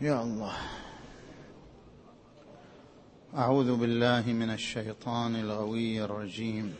يا 0.00 0.22
الله. 0.22 0.52
أعوذ 3.34 3.76
بالله 3.76 4.32
من 4.32 4.50
الشيطان 4.50 5.36
الغوي 5.36 6.04
الرجيم. 6.04 6.74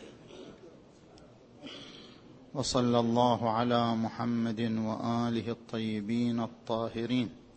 وصلى 2.55 2.99
الله 3.01 3.51
على 3.51 3.97
محمد 3.97 4.61
وآله 4.61 5.51
الطيبين 5.51 6.41
الطاهرين. 6.41 7.48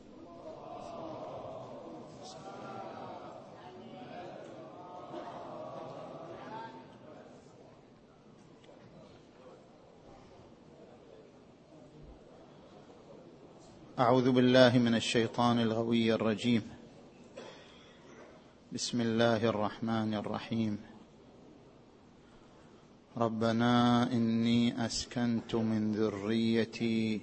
أعوذ 14.01 14.31
بالله 14.31 14.77
من 14.77 14.95
الشيطان 14.95 15.59
الغوي 15.59 16.13
الرجيم. 16.13 16.61
بسم 18.73 19.01
الله 19.01 19.45
الرحمن 19.45 20.13
الرحيم. 20.13 20.77
ربنا 23.17 24.03
إني 24.13 24.85
أسكنت 24.85 25.55
من 25.55 25.91
ذريتي 25.91 27.21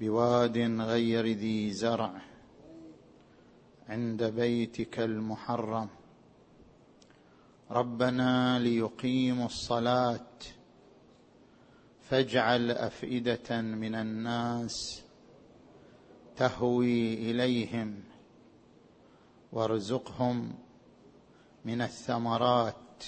بواد 0.00 0.58
غير 0.80 1.26
ذي 1.26 1.70
زرع 1.72 2.12
عند 3.88 4.24
بيتك 4.24 5.00
المحرم. 5.00 5.88
ربنا 7.70 8.58
ليقيموا 8.58 9.46
الصلاة 9.46 10.38
فاجعل 12.10 12.70
أفئدة 12.70 13.60
من 13.60 13.94
الناس 13.94 15.07
تهوي 16.38 17.14
إليهم 17.14 18.02
وارزقهم 19.52 20.54
من 21.64 21.82
الثمرات. 21.82 23.04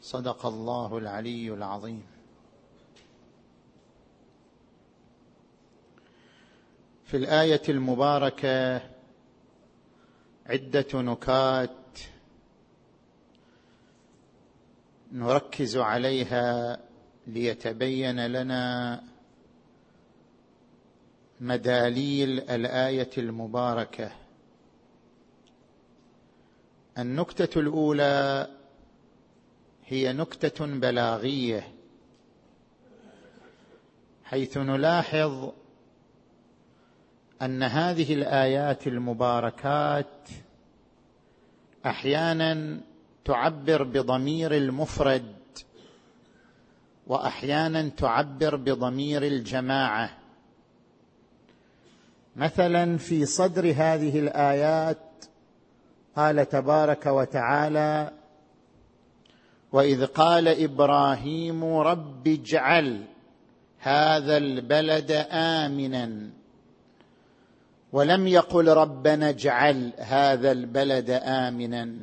صدق 0.00 0.46
الله 0.46 0.98
العلي 0.98 1.54
العظيم. 1.54 2.06
في 7.04 7.16
الآية 7.16 7.62
المباركة 7.68 8.76
عدة 10.46 10.86
نكات 10.94 11.98
نركز 15.12 15.76
عليها 15.76 16.78
ليتبين 17.26 18.26
لنا 18.26 19.02
مداليل 21.40 22.40
الآية 22.40 23.10
المباركة. 23.18 24.10
النكتة 26.98 27.60
الأولى 27.60 28.48
هي 29.86 30.12
نكتة 30.12 30.66
بلاغية 30.66 31.68
حيث 34.24 34.56
نلاحظ 34.56 35.50
أن 37.42 37.62
هذه 37.62 38.14
الآيات 38.14 38.86
المباركات 38.86 40.28
أحيانا 41.86 42.80
تعبر 43.24 43.82
بضمير 43.82 44.56
المفرد 44.56 45.36
وأحيانا 47.06 47.88
تعبر 47.88 48.56
بضمير 48.56 49.22
الجماعة. 49.22 50.25
مثلا 52.36 52.98
في 52.98 53.26
صدر 53.26 53.74
هذه 53.76 54.18
الآيات 54.18 55.24
قال 56.16 56.48
تبارك 56.48 57.06
وتعالى 57.06 58.10
وإذ 59.72 60.06
قال 60.06 60.48
إبراهيم 60.48 61.64
رب 61.64 62.28
اجعل 62.28 63.04
هذا 63.78 64.36
البلد 64.36 65.26
امنا 65.30 66.30
ولم 67.92 68.26
يقل 68.26 68.68
ربنا 68.68 69.28
اجعل 69.28 69.92
هذا 69.98 70.52
البلد 70.52 71.10
امنا 71.10 71.96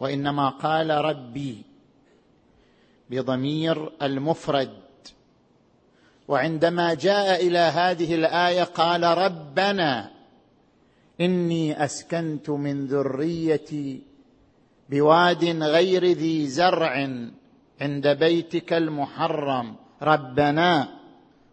وإنما 0.00 0.48
قال 0.48 0.90
ربي 0.90 1.62
بضمير 3.10 3.92
المفرد 4.02 4.79
وعندما 6.30 6.94
جاء 6.94 7.46
إلى 7.46 7.58
هذه 7.58 8.14
الآية 8.14 8.62
قال 8.62 9.02
ربنا 9.02 10.10
إني 11.20 11.84
أسكنت 11.84 12.50
من 12.50 12.86
ذريتي 12.86 14.02
بواد 14.90 15.44
غير 15.44 16.04
ذي 16.04 16.46
زرع 16.46 17.08
عند 17.80 18.08
بيتك 18.08 18.72
المحرم. 18.72 19.76
ربنا 20.02 20.88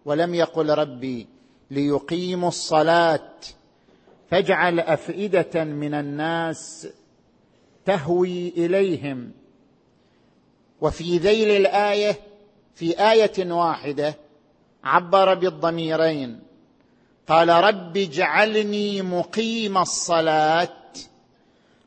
ولم 0.06 0.36
يقل 0.36 0.70
ربي 0.70 1.28
ليقيموا 1.72 2.50
الصلاة. 2.50 3.32
فاجعل 4.30 4.80
أفئدة 4.80 5.64
من 5.64 5.94
الناس 5.94 6.88
تهوي 7.86 8.50
إليهم. 8.58 9.32
وفي 10.82 11.18
ذيل 11.18 11.50
الآية 11.50 12.20
في 12.76 13.12
آية 13.12 13.52
واحدة 13.52 14.27
عبر 14.88 15.34
بالضميرين. 15.34 16.40
قال 17.28 17.50
رب 17.50 17.98
اجعلني 17.98 19.02
مقيم 19.02 19.78
الصلاة 19.78 20.78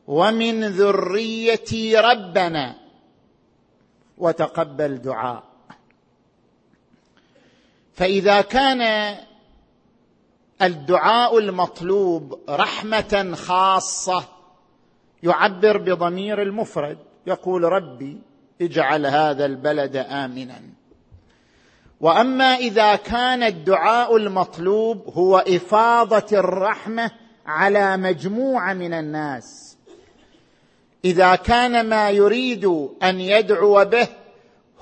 ومن 0.07 0.63
ذريتي 0.63 1.97
ربنا 1.97 2.75
وتقبل 4.17 4.97
دعاء. 4.97 5.43
فإذا 7.93 8.41
كان 8.41 9.15
الدعاء 10.61 11.37
المطلوب 11.37 12.39
رحمة 12.49 13.33
خاصة 13.35 14.23
يعبر 15.23 15.77
بضمير 15.77 16.41
المفرد 16.41 16.97
يقول 17.27 17.63
ربي 17.63 18.17
اجعل 18.61 19.05
هذا 19.05 19.45
البلد 19.45 19.95
امنا. 19.95 20.61
وأما 22.01 22.55
إذا 22.55 22.95
كان 22.95 23.43
الدعاء 23.43 24.17
المطلوب 24.17 25.03
هو 25.13 25.37
إفاضة 25.37 26.37
الرحمة 26.39 27.11
على 27.45 27.97
مجموعة 27.97 28.73
من 28.73 28.93
الناس. 28.93 29.77
إذا 31.05 31.35
كان 31.35 31.89
ما 31.89 32.09
يريد 32.09 32.65
أن 33.03 33.19
يدعو 33.19 33.85
به 33.85 34.07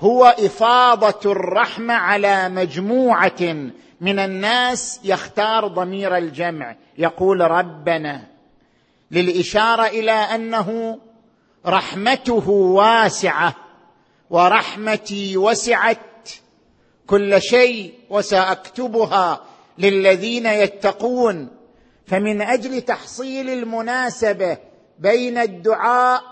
هو 0.00 0.24
إفاضة 0.24 1.32
الرحمة 1.32 1.94
على 1.94 2.48
مجموعة 2.48 3.70
من 4.00 4.18
الناس 4.18 5.00
يختار 5.04 5.66
ضمير 5.66 6.16
الجمع. 6.16 6.76
يقول 6.98 7.40
ربنا. 7.40 8.22
للإشارة 9.10 9.86
إلى 9.86 10.12
أنه 10.12 10.98
رحمته 11.66 12.50
واسعة 12.50 13.56
ورحمتي 14.30 15.36
وسعت 15.36 15.98
كل 17.10 17.42
شيء 17.42 17.94
وسأكتبها 18.10 19.40
للذين 19.78 20.46
يتقون. 20.46 21.48
فمن 22.06 22.42
أجل 22.42 22.80
تحصيل 22.80 23.50
المناسبة 23.50 24.58
بين 24.98 25.38
الدعاء 25.38 26.22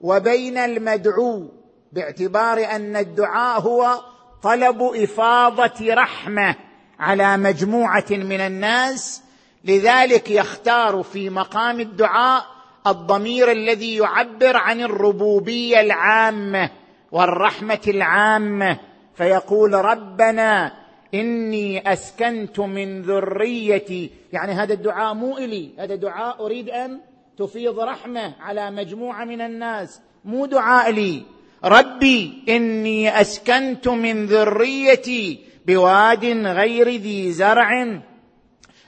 وبين 0.00 0.58
المدعو 0.58 1.48
باعتبار 1.92 2.64
أن 2.64 2.96
الدعاء 2.96 3.60
هو 3.60 4.00
طلب 4.42 4.82
إفاضة 4.82 5.94
رحمة 5.94 6.56
على 6.98 7.36
مجموعة 7.36 8.04
من 8.10 8.40
الناس 8.40 9.22
لذلك 9.64 10.30
يختار 10.30 11.02
في 11.02 11.30
مقام 11.30 11.80
الدعاء 11.80 12.44
الضمير 12.86 13.50
الذي 13.50 13.96
يعبر 13.96 14.56
عن 14.56 14.80
الربوبية 14.80 15.80
العامة 15.80 16.70
والرحمة 17.12 17.80
العامة. 17.88 18.89
فيقول 19.20 19.74
ربنا 19.74 20.72
إني 21.14 21.92
أسكنت 21.92 22.60
من 22.60 23.02
ذريتي. 23.02 24.10
يعني 24.32 24.52
هذا 24.52 24.72
الدعاء 24.72 25.14
مو 25.14 25.38
إلي 25.38 25.70
هذا 25.78 25.94
دعاء 25.94 26.46
أريد 26.46 26.70
أن 26.70 27.00
تفيض 27.38 27.80
رحمة 27.80 28.34
على 28.40 28.70
مجموعة 28.70 29.24
من 29.24 29.40
الناس. 29.40 30.00
مو 30.24 30.46
دعاء 30.46 30.90
لي. 30.90 31.22
ربي 31.64 32.44
إني 32.48 33.20
أسكنت 33.20 33.88
من 33.88 34.26
ذريتي 34.26 35.40
بواد 35.66 36.24
غير 36.46 36.88
ذي 36.88 37.32
زرع 37.32 38.00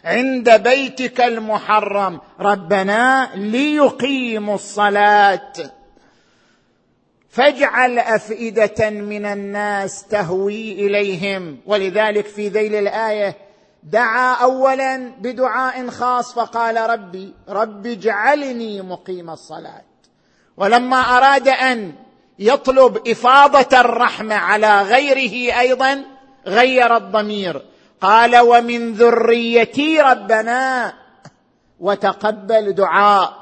عند 0.05 0.62
بيتك 0.62 1.20
المحرم. 1.20 2.20
ربنا 2.40 3.29
ليقيموا 3.34 4.55
الصلاة. 4.55 5.52
فاجعل 7.32 7.99
أفئدة 7.99 8.90
من 8.90 9.26
الناس 9.26 10.05
تهوي 10.05 10.73
إليهم. 10.73 11.58
ولذلك 11.67 12.26
في 12.26 12.49
ذيل 12.49 12.75
الآية 12.75 13.37
دعا 13.82 14.34
اولا 14.34 14.96
بدعاء 15.20 15.88
خاص 15.88 16.34
فقال 16.34 16.90
ربي 16.90 17.34
رب 17.49 17.87
اجعلني 17.87 18.82
مقيم 18.82 19.31
الصلاة. 19.31 19.82
ولما 20.56 20.96
أراد 20.96 21.49
أن 21.49 21.93
يطلب 22.38 23.08
إفاضة 23.08 23.81
الرحمه 23.81 24.34
على 24.34 24.82
غيره 24.82 25.61
أيضا 25.61 26.05
غير 26.46 26.96
الضمير. 26.96 27.62
قال 28.00 28.37
ومن 28.37 28.93
ذريتي 28.93 30.00
ربنا 30.00 30.93
وتقبل 31.81 32.73
دعاء. 32.73 33.32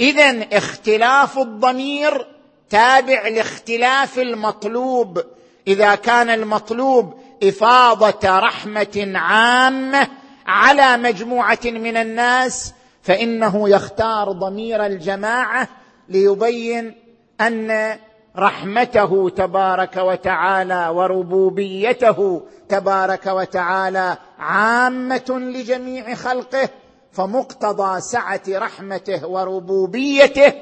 اذا 0.00 0.46
اختلاف 0.52 1.38
الضمير 1.38 2.31
تابع 2.72 3.28
لاختلاف 3.28 4.18
المطلوب. 4.18 5.22
إذا 5.68 5.94
كان 5.94 6.30
المطلوب 6.30 7.14
إفاضة 7.42 8.38
رحمة 8.38 9.12
عامة 9.14 10.08
على 10.46 10.96
مجموعة 10.96 11.58
من 11.64 11.96
الناس 11.96 12.72
فإنه 13.02 13.68
يختار 13.68 14.32
ضمير 14.32 14.86
الجماعة 14.86 15.68
ليبين 16.08 16.94
أن 17.40 17.96
رحمته 18.36 19.30
تبارك 19.36 19.96
وتعالى 19.96 20.88
وربوبيته 20.88 22.42
تبارك 22.68 23.26
وتعالى 23.26 24.16
عامة 24.38 25.24
لجميع 25.28 26.14
خلقه 26.14 26.68
فمقتضى 27.12 28.00
سعة 28.00 28.42
رحمته 28.48 29.26
وربوبيته 29.26 30.52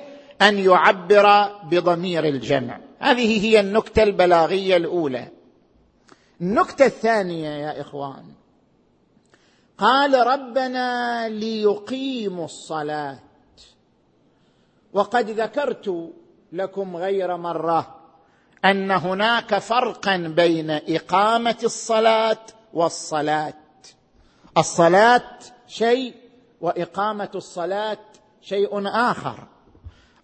أن 0.42 0.58
يعبر 0.58 1.48
بضمير 1.62 2.24
الجمع. 2.24 2.80
هذه 2.98 3.46
هي 3.46 3.60
النكتة 3.60 4.02
البلاغية 4.02 4.76
الأولى. 4.76 5.28
النكتة 6.40 6.86
الثانية 6.86 7.50
يا 7.50 7.80
إخوان. 7.80 8.24
قال 9.78 10.26
ربنا 10.26 11.28
ليقيموا 11.28 12.44
الصلاة. 12.44 13.18
وقد 14.92 15.30
ذكرت 15.30 16.12
لكم 16.52 16.96
غير 16.96 17.36
مرة 17.36 17.96
أن 18.64 18.90
هناك 18.90 19.58
فرقا 19.58 20.16
بين 20.16 20.70
إقامة 20.70 21.58
الصلاة 21.64 22.46
والصلاة. 22.74 23.54
الصلاة 24.58 25.38
شيء 25.66 26.14
وإقامة 26.60 27.30
الصلاة 27.34 27.98
شيء 28.42 28.88
آخر. 28.88 29.46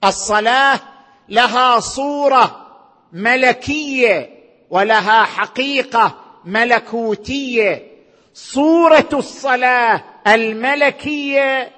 الصلاة 0.07 0.81
لها 1.29 1.81
صورة 1.81 2.67
ملكية 3.13 4.31
ولها 4.71 5.25
حقيقة 5.25 6.15
ملكوتية. 6.45 7.97
صورة 8.35 9.09
الصلاة 9.13 10.05
الملكية 10.27 11.73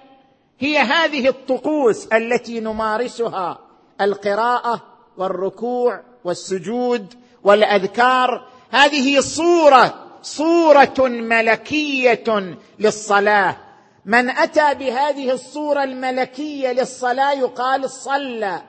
هي 0.58 0.78
هذه 0.78 1.28
الطقوس 1.28 2.06
التي 2.06 2.60
نمارسها 2.60 3.58
القراءة 4.00 4.82
والركوع 5.16 6.00
والسجود 6.25 7.14
والأذكار. 7.44 8.46
هذه 8.70 9.20
صورة 9.20 9.94
صورة 10.22 10.94
ملكية 11.08 12.56
للصلاة. 12.78 13.56
من 14.04 14.30
أتى 14.30 14.74
بهذه 14.74 15.32
الصورة 15.32 15.84
الملكية 15.84 16.72
للصلاة 16.72 17.32
يقال 17.32 17.90
صلى. 17.90 18.62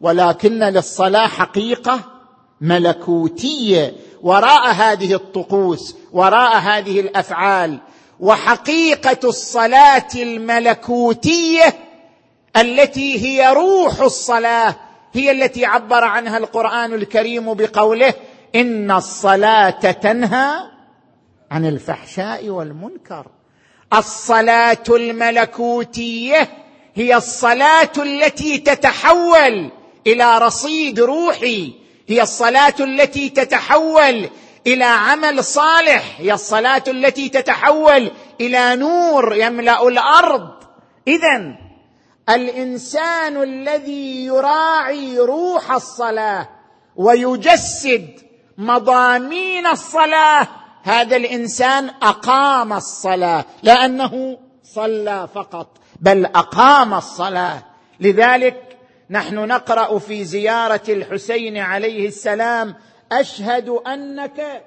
ولكن 0.00 0.58
للصلاة 0.58 1.26
حقيقة 1.26 2.00
ملكوتية. 2.60 3.96
وراء 4.22 4.72
هذه 4.72 5.14
الطقوس 5.14 5.96
وراء 6.12 6.56
هذه 6.56 7.00
الأفعال 7.00 7.80
وحقيقة 8.20 9.28
الصلاة 9.28 10.08
الملكوتية 10.16 11.74
التي 12.56 13.26
هي 13.26 13.52
روح 13.52 14.00
الصلاة 14.00 14.76
هي 15.12 15.30
التي 15.30 15.66
عبر 15.66 16.04
عنها 16.04 16.38
القرآن 16.38 16.94
الكريم 16.94 17.54
بقوله 17.54 18.14
إن 18.54 18.90
الصلاة 18.90 19.70
تنهى 19.90 20.54
عن 21.50 21.66
الفحشاء 21.66 22.48
والمنكر. 22.48 23.26
الصلاة 23.92 24.84
الملكوتية 24.88 26.48
هي 26.94 27.16
الصلاة 27.16 27.92
التي 27.98 28.58
تتحول 28.58 29.70
إلى 30.06 30.38
رصيد 30.38 31.00
روحي. 31.00 31.72
هي 32.08 32.22
الصلاة 32.22 32.74
التي 32.80 33.28
تتحول 33.28 34.28
إلى 34.66 34.84
عمل 34.84 35.44
صالح. 35.44 36.02
هي 36.18 36.32
الصلاة 36.32 36.82
التي 36.88 37.28
تتحول 37.28 38.10
إلى 38.40 38.76
نور 38.76 39.36
يملأ 39.36 39.88
الأرض. 39.88 40.50
اذا 41.08 41.54
الإنسان 42.28 43.42
الذي 43.42 44.24
يراعي 44.24 45.18
روح 45.18 45.72
الصلاة 45.72 46.48
ويجسد 46.96 48.08
مضامين 48.58 49.66
الصلاة 49.66 50.48
هذا 50.88 51.16
الإنسان 51.16 51.90
أقام 52.02 52.72
الصلاة 52.72 53.44
لأنه 53.62 54.38
صلى 54.62 55.28
فقط 55.34 55.78
بل 56.00 56.26
أقام 56.26 56.94
الصلاة. 56.94 57.62
لذلك 58.00 58.76
نحن 59.10 59.34
نقرأ 59.34 59.98
في 59.98 60.24
زيارة 60.24 60.82
الحسين 60.88 61.56
عليه 61.56 62.08
السلام 62.08 62.74
أشهد 63.12 63.68
أنك 63.68 64.64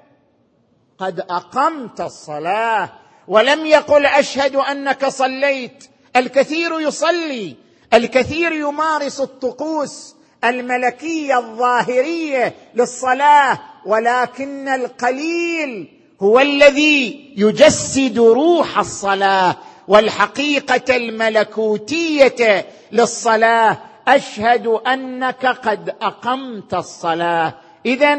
قد 0.98 1.20
أقمت 1.20 2.00
الصلاة 2.00 2.92
ولم 3.28 3.66
يقل 3.66 4.06
أشهد 4.06 4.56
أنك 4.56 5.06
صليت. 5.06 5.88
الكثير 6.16 6.80
يصلي 6.80 7.56
الكثير 7.94 8.52
يمارس 8.52 9.20
الطقوس 9.20 10.16
الملكية 10.44 11.38
الظاهرية 11.38 12.54
للصلاة 12.74 13.58
ولكن 13.86 14.68
القليل 14.68 16.01
هو 16.22 16.40
الذي 16.40 17.32
يجسد 17.36 18.18
روح 18.18 18.78
الصلاة 18.78 19.56
والحقيقة 19.88 20.96
الملكوتية 20.96 22.66
للصلاة. 22.92 23.78
أشهد 24.08 24.66
أنك 24.66 25.46
قد 25.46 25.94
أقمت 26.02 26.74
الصلاة. 26.74 27.54
اذا 27.86 28.18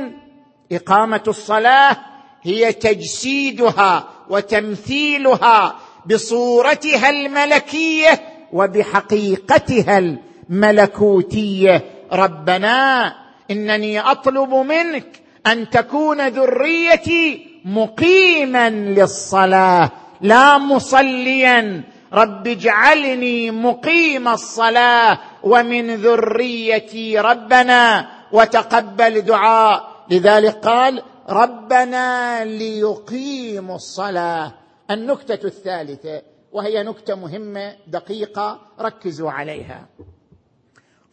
إقامة 0.71 1.23
الصلاة 1.27 1.97
هي 2.43 2.73
تجسيدها 2.73 4.07
وتمثيلها 4.29 5.75
بصورتها 6.05 7.09
الملكية 7.09 8.21
وبحقيقتها 8.53 10.17
الملكوتية. 10.49 11.83
ربنا 12.11 13.07
إنني 13.51 13.99
أطلب 13.99 14.53
منك 14.53 15.21
أن 15.47 15.69
تكون 15.69 16.27
ذريتي 16.27 17.52
مقيما 17.65 18.69
للصلاة 18.69 19.91
لا 20.21 20.57
مصليا. 20.57 21.83
رب 22.13 22.47
اجعلني 22.47 23.51
مقيم 23.51 24.27
الصلاة 24.27 25.19
ومن 25.43 25.95
ذريتي 25.95 27.19
ربنا 27.19 28.07
وتقبل 28.31 29.21
دعاء. 29.21 30.05
لذلك 30.09 30.55
قال 30.55 31.03
ربنا 31.29 32.45
ليقيموا 32.45 33.75
الصلاة. 33.75 34.53
النكتة 34.91 35.47
الثالثة 35.47 36.21
وهي 36.51 36.83
نكتة 36.83 37.15
مهمة 37.15 37.75
دقيقة 37.87 38.59
ركزوا 38.79 39.31
عليها. 39.31 39.87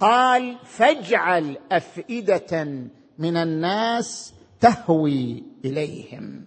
قال 0.01 0.57
فاجعل 0.65 1.57
أفئدة 1.73 2.69
من 3.19 3.37
الناس 3.37 4.35
تهوي. 4.61 5.50
إليهم. 5.65 6.45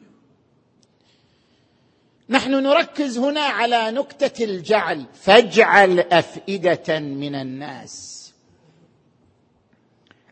نحن 2.30 2.52
نركز 2.52 3.18
هنا 3.18 3.42
على 3.42 3.92
نكتة 3.92 4.44
الجعل. 4.44 5.06
فاجعل 5.14 6.00
أفئدة 6.00 7.00
من 7.00 7.36
الناس. 7.36 8.24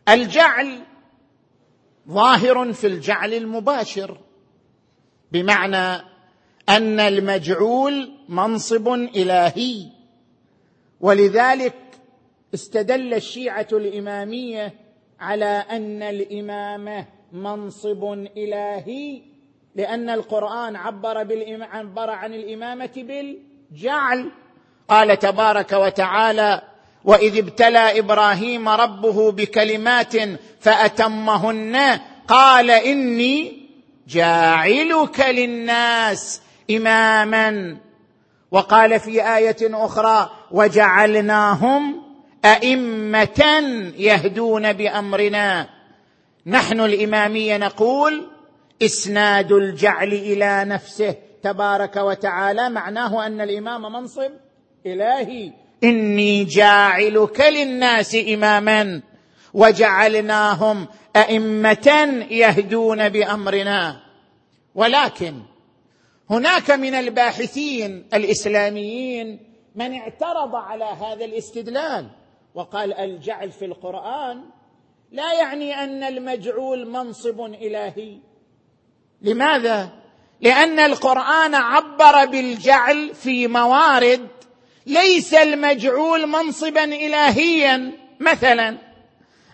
الجعل 0.08 0.82
ظاهر 2.08 2.72
في 2.72 2.86
الجعل 2.86 3.34
المباشر 3.34 4.20
بمعنى 5.32 6.04
أن 6.68 7.00
المجعول 7.00 8.12
منصب 8.28 8.88
إلهي. 8.88 9.86
ولذلك 11.00 11.74
استدل 12.54 13.14
الشيعة 13.14 13.68
الإمامية 13.72 14.74
على 15.20 15.64
أن 15.70 16.02
الامامه 16.02 17.06
منصب 17.32 18.12
إلهي 18.36 19.22
لأن 19.74 20.10
القرآن 20.10 20.76
عبر 20.76 21.22
عبر 21.62 22.10
عن 22.10 22.34
الإمامة 22.34 22.90
بالجعل. 22.96 24.30
قال 24.88 25.18
تبارك 25.18 25.72
وتعالى 25.72 26.62
وإذ 27.04 27.38
ابتلى 27.38 27.98
إبراهيم 27.98 28.68
ربه 28.68 29.32
بكلمات 29.32 30.12
فأتمهن. 30.60 32.00
قال 32.28 32.70
إني 32.70 33.68
جاعلك 34.08 35.20
للناس 35.20 36.42
إماما. 36.70 37.76
وقال 38.50 39.00
في 39.00 39.36
آية 39.36 39.56
أخرى 39.62 40.30
وجعلناهم 40.50 42.02
أئمة 42.44 43.44
يهدون 43.96 44.72
بأمرنا. 44.72 45.71
نحن 46.46 46.80
الإمامية 46.80 47.56
نقول 47.56 48.28
إسناد 48.82 49.52
الجعل 49.52 50.12
إلى 50.12 50.64
نفسه 50.64 51.14
تبارك 51.42 51.96
وتعالى 51.96 52.68
معناه 52.68 53.26
أن 53.26 53.40
الإمام 53.40 53.82
منصب. 53.92 54.30
إلهي 54.86 55.52
إني 55.84 56.44
جاعلك 56.44 57.40
للناس 57.40 58.16
إماما 58.28 59.02
وجعلناهم 59.54 60.86
أئمة 61.16 62.24
يهدون 62.30 63.08
بأمرنا. 63.08 64.02
ولكن 64.74 65.42
هناك 66.30 66.70
من 66.70 66.94
الباحثين 66.94 68.08
الإسلاميين 68.14 69.40
من 69.74 69.94
اعترض 69.94 70.54
على 70.54 70.84
هذا 70.84 71.24
الاستدلال 71.24 72.10
وقال 72.54 72.92
الجعل 72.92 73.50
في 73.50 73.64
القرآن 73.64 74.44
لا 75.12 75.32
يعني 75.32 75.84
أن 75.84 76.02
المجعول 76.02 76.88
منصب 76.88 77.40
إلهي. 77.40 78.18
لماذا؟ 79.22 79.88
لأن 80.40 80.78
القرآن 80.78 81.54
عبر 81.54 82.24
بالجعل 82.24 83.14
في 83.14 83.46
موارد 83.46 84.28
ليس 84.86 85.34
المجعول 85.34 86.26
منصبا 86.26 86.84
الهيا. 86.84 87.92
مثلا 88.20 88.78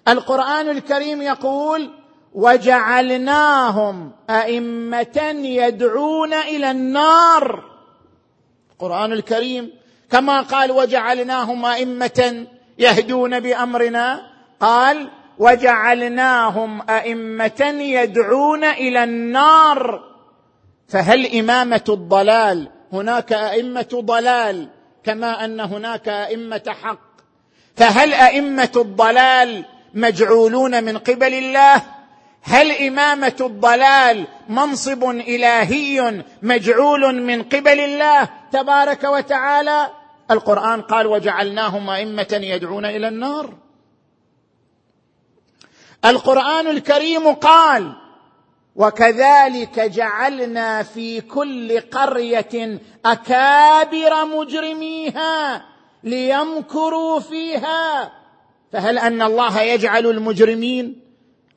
القرآن 0.09 0.69
الكريم 0.69 1.23
يقول 1.23 1.91
وجعلناهم 2.35 4.13
أئمة 4.31 5.35
يدعون 5.45 6.35
إلى 6.35 6.71
النار. 6.71 7.65
القرآن 8.73 9.13
الكريم 9.13 9.73
كما 10.11 10.41
قال 10.41 10.73
وجعلناهم 10.73 11.65
أئمة 11.65 12.47
يهدون 12.79 13.41
بأمرنا. 13.41 14.31
قال 14.61 15.18
وجعلناهم 15.39 16.91
أئمة 16.91 17.75
يدعون 17.81 18.65
إلى 18.65 19.05
النار. 19.05 20.03
فهل 20.89 21.39
إمامة 21.39 21.85
الضلال؟ 21.89 22.69
هناك 22.93 23.33
أئمة 23.33 23.89
ضلال 23.95 24.69
كما 25.05 25.45
أن 25.45 25.61
هناك 25.61 26.09
أئمة 26.09 26.77
حق. 26.83 27.09
فهل 27.77 28.15
أئمة 28.15 28.73
الضلال 28.77 29.65
مجعولون 29.95 30.85
من 30.85 30.99
قبل 30.99 31.35
الله؟ 31.35 31.83
هل 32.43 32.73
إمامة 32.73 33.37
الضلال 33.41 34.27
منصب 34.49 35.05
إلهي 35.05 36.25
مجعول 36.43 37.23
من 37.23 37.43
قبل 37.43 37.81
الله 37.81 38.29
تبارك 38.53 39.05
وتعالى؟ 39.05 39.89
القرآن 40.31 40.83
قال 40.83 41.07
وجعلناهم 41.07 41.91
أئمة 41.91 42.41
يدعون 42.43 42.85
إلى 42.85 43.09
النار. 43.09 43.68
القرآن 46.05 46.67
الكريم 46.67 47.33
قال 47.33 47.93
وكذلك 48.77 49.81
جعلنا 49.81 50.83
في 50.83 51.21
كل 51.21 51.81
قرية 51.81 52.81
أكابر 53.05 54.25
مجرميها 54.25 55.65
ليمكروا 56.05 57.21
فيها. 57.21 58.13
فهل 58.73 58.99
أن 58.99 59.23
الله 59.23 59.61
يجعل 59.61 60.07
المجرمين؟ 60.07 61.01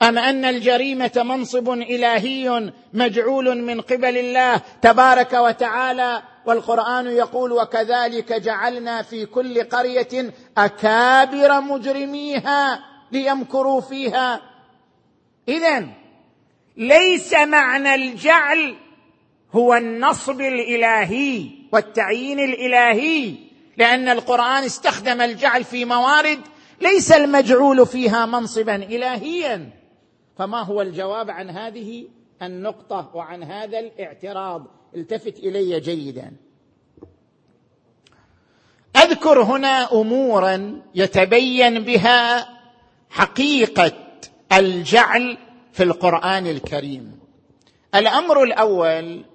أم 0.02 0.18
أن 0.18 0.46
الجريمة 0.46 1.12
منصب 1.16 1.70
إلهي 1.70 2.72
مجعول 2.94 3.62
من 3.62 3.82
قبل 3.82 4.18
الله 4.18 4.62
تبارك 4.82 5.34
وتعالى؟ 5.34 6.22
والقرآن 6.46 7.08
يقول 7.08 7.52
وكذلك 7.52 8.34
جعلنا 8.34 9.02
في 9.02 9.26
كل 9.26 9.64
قرية 9.64 10.34
أكابر 10.58 11.62
مجرميها. 11.62 12.91
ليمكروا 13.12 13.82
فيها. 13.82 14.42
اذا 15.48 15.88
ليس 16.78 17.34
معنى 17.34 17.96
الجعل 17.96 18.76
هو 19.52 19.74
النصب 19.74 20.42
الإلهي 20.42 21.50
والتعيين 21.72 22.40
الإلهي 22.40 23.36
لأن 23.78 24.10
القرآن 24.10 24.64
استخدم 24.64 25.22
الجعل 25.22 25.64
في 25.64 25.86
موارد 25.86 26.40
ليس 26.82 27.12
المجعول 27.12 27.86
فيها 27.86 28.26
منصبا 28.26 28.76
الهيا. 28.76 29.70
فما 30.38 30.62
هو 30.62 30.82
الجواب 30.82 31.32
عن 31.32 31.50
هذه 31.50 32.08
النقطة 32.42 33.12
وعن 33.14 33.44
هذا 33.44 33.80
الاعتراض؟ 33.80 34.68
التفت 34.96 35.40
إلي 35.40 35.80
جيدا. 35.80 36.32
أذكر 38.96 39.42
هنا 39.42 39.94
امورا 39.94 40.82
يتبين 40.96 41.80
بها 41.80 42.48
حقيقة 43.12 43.92
الجعل 44.54 45.38
في 45.74 45.84
القرآن 45.84 46.48
الكريم. 46.48 47.20
الأمر 47.96 48.44
الأول 48.44 49.26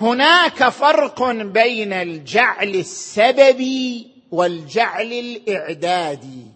هناك 0.00 0.68
فرق 0.68 1.30
بين 1.32 1.92
الجعل 1.92 2.68
السببي 2.68 4.10
والجعل 4.30 5.12
الإعدادي. 5.12 6.46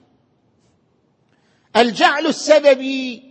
الجعل 1.76 2.26
السببي 2.26 3.22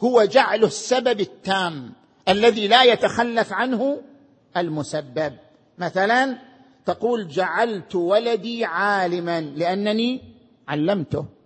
هو 0.00 0.24
جعل 0.24 0.64
السبب 0.64 1.20
التام 1.20 1.92
الذي 2.28 2.68
لا 2.68 2.82
يتخلف 2.82 3.52
عنه 3.52 4.02
المسبب. 4.56 5.36
مثلا 5.78 6.38
تقول 6.86 7.28
جعلت 7.28 7.94
ولدي 7.94 8.64
عالما 8.64 9.40
لأنني 9.40 10.20
علمته. 10.68 11.39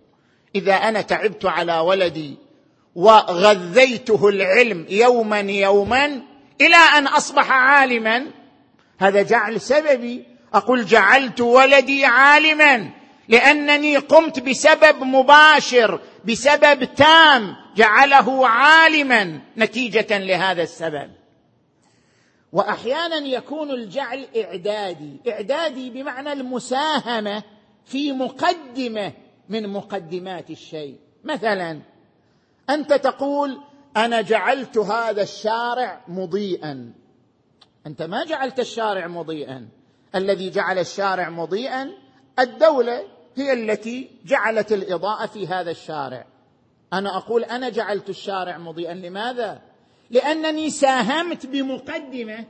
إذا 0.55 0.73
أنا 0.73 1.01
تعبت 1.01 1.45
على 1.45 1.77
ولدي 1.79 2.37
وغذيته 2.95 4.29
العلم 4.29 4.85
يوما 4.89 5.39
يوما 5.39 6.05
إلى 6.61 6.75
أن 6.97 7.07
أصبح 7.07 7.51
عالما 7.51 8.25
هذا 8.97 9.21
جعل 9.21 9.61
سببي. 9.61 10.23
أقول 10.53 10.85
جعلت 10.85 11.41
ولدي 11.41 12.05
عالما 12.05 12.89
لأنني 13.27 13.97
قمت 13.97 14.39
بسبب 14.39 15.03
مباشر 15.03 15.99
بسبب 16.25 16.83
تام 16.95 17.55
جعله 17.75 18.47
عالما 18.47 19.39
نتيجة 19.57 20.17
لهذا 20.17 20.63
السبب. 20.63 21.11
وأحيانا 22.51 23.17
يكون 23.17 23.71
الجعل 23.71 24.27
إعدادي 24.37 25.19
إعدادي 25.27 25.89
بمعنى 25.89 26.33
المساهمة 26.33 27.43
في 27.85 28.11
مقدمة 28.11 29.11
من 29.49 29.69
مقدمات 29.69 30.49
الشيء. 30.49 30.97
مثلا 31.23 31.81
أنت 32.69 32.93
تقول 32.93 33.57
أنا 33.97 34.21
جعلت 34.21 34.77
هذا 34.77 35.21
الشارع 35.21 36.01
مضيئا. 36.07 36.93
أنت 37.87 38.01
ما 38.01 38.25
جعلت 38.25 38.59
الشارع 38.59 39.07
مضيئا. 39.07 39.67
الذي 40.15 40.49
جعل 40.49 40.79
الشارع 40.79 41.29
مضيئا 41.29 41.91
الدولة 42.39 43.03
هي 43.35 43.53
التي 43.53 44.09
جعلت 44.25 44.71
الإضاءة 44.71 45.25
في 45.25 45.47
هذا 45.47 45.71
الشارع. 45.71 46.25
أنا 46.93 47.17
أقول 47.17 47.43
أنا 47.43 47.69
جعلت 47.69 48.09
الشارع 48.09 48.57
مضيئا. 48.57 48.93
لماذا؟ 48.93 49.61
لأنني 50.09 50.69
ساهمت 50.69 51.45
بمقدمة. 51.45 52.45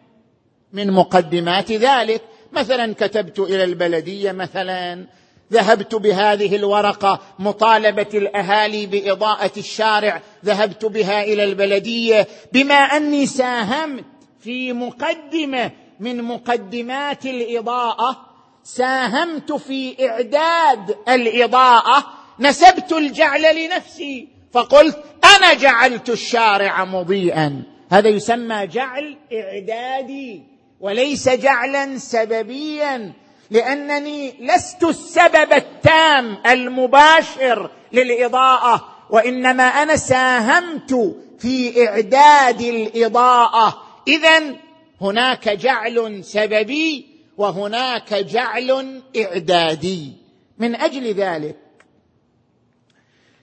من 0.74 0.92
مقدمات 0.92 1.72
ذلك 1.72 2.22
مثلا 2.52 2.94
كتبت 2.94 3.40
إلى 3.40 3.64
البلدية 3.64 4.32
مثلا 4.32 5.06
ذهبت 5.54 5.96
بهذه 5.96 6.56
الورقة 6.56 7.20
مطالبة 7.40 8.10
الأهالي 8.14 8.86
بإضاءة 8.86 9.52
الشارع 9.58 10.22
ذهبت 10.46 10.86
بها 10.86 11.24
إلى 11.24 11.44
البلدية 11.44 12.28
بما 12.54 12.76
أني 12.76 13.26
ساهمت 13.26 14.06
في 14.40 14.74
مقدمة 14.74 15.72
من 16.00 16.24
مقدمات 16.24 17.26
الإضاءة 17.26 18.36
ساهمت 18.64 19.52
في 19.52 20.08
إعداد 20.10 20.96
الإضاءة 21.10 22.06
نسبت 22.40 22.92
الجعل 22.92 23.66
لنفسي 23.66 24.28
فقلت 24.52 25.04
أنا 25.38 25.54
جعلت 25.54 26.10
الشارع 26.10 26.86
مضيئا. 26.86 27.64
هذا 27.92 28.10
يسمى 28.10 28.68
جعل 28.68 29.18
إعدادي 29.34 30.44
وليس 30.80 31.30
جعلا 31.30 31.98
سببيا. 31.98 33.14
لأنني 33.52 34.34
لست 34.40 34.84
السبب 34.84 35.54
التام 35.54 36.38
المباشر 36.46 37.70
للإضاءة 37.94 38.96
وإنما 39.10 39.64
أنا 39.64 39.96
ساهمت 39.96 41.16
في 41.40 41.88
إعداد 41.88 42.62
الإضاءة. 42.62 43.82
اذا 44.08 44.56
هناك 45.02 45.50
جعل 45.50 46.24
سببي 46.24 47.08
وهناك 47.38 48.14
جعل 48.14 49.02
إعدادي. 49.18 50.14
من 50.58 50.76
أجل 50.76 51.14
ذلك 51.14 51.56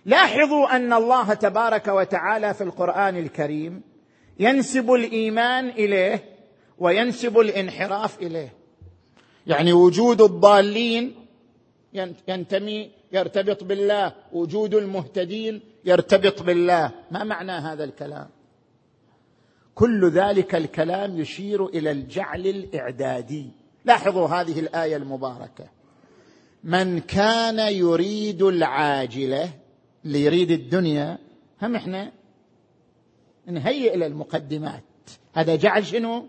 لاحظوا 0.06 0.76
أن 0.76 0.92
الله 0.92 1.35
تبارك 1.35 1.88
وتعالى 1.88 2.54
في 2.54 2.64
القرآن 2.64 3.16
الكريم 3.16 3.82
ينسب 4.38 4.92
الإيمان 4.92 5.68
إليه 5.68 6.25
وينسب 6.78 7.38
الانحراف 7.38 8.18
إليه. 8.18 8.62
يعني 9.46 9.72
وجود 9.72 10.22
الضالين 10.22 11.14
ينتمي 12.28 12.90
يرتبط 13.12 13.64
بالله. 13.64 14.12
وجود 14.32 14.75
المهتدين 14.75 15.61
يرتبط 15.84 16.42
بالله. 16.42 16.90
ما 17.11 17.25
معنى 17.25 17.52
هذا 17.52 17.84
الكلام؟ 17.84 18.28
كل 19.75 20.11
ذلك 20.11 20.54
الكلام 20.54 21.20
يشير 21.20 21.66
إلى 21.66 21.90
الجعل 21.90 22.46
الإعدادي. 22.46 23.50
لاحظوا 23.84 24.28
هذه 24.28 24.61
الآية 24.61 24.96
المباركة. 24.96 25.68
من 26.64 27.00
كان 27.00 27.58
يريد 27.58 28.42
العاجلة 28.42 29.50
اللي 30.04 30.25
يريد 30.25 30.50
الدنيا 30.50 31.18
هم 31.62 31.76
إحنا؟ 31.76 32.12
نهيئ 33.46 33.96
للمقدمات 33.96 34.84
هذا 35.34 35.56
جعل 35.56 35.87
شنو؟ 35.87 36.26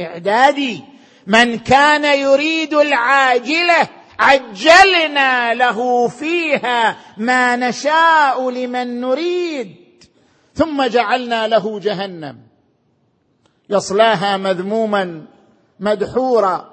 إعدادي. 0.00 0.82
من 1.30 1.58
كان 1.58 2.18
يريد 2.18 2.74
العاجلة 2.74 3.88
عجلنا 4.18 5.54
له 5.54 6.08
فيها 6.08 6.96
ما 7.16 7.56
نشاء 7.56 8.50
لمن 8.50 9.00
نريد. 9.00 9.76
ثم 10.54 10.82
جعلنا 10.82 11.48
له 11.48 11.80
جهنم. 11.80 12.38
يصلاها 13.70 14.36
مذموما 14.36 15.26
مدحورا. 15.80 16.70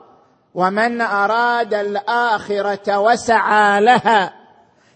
ومن 0.54 1.02
أراد 1.02 1.74
الآخرة 1.74 3.00
وسعى 3.00 3.82
لها 3.82 4.34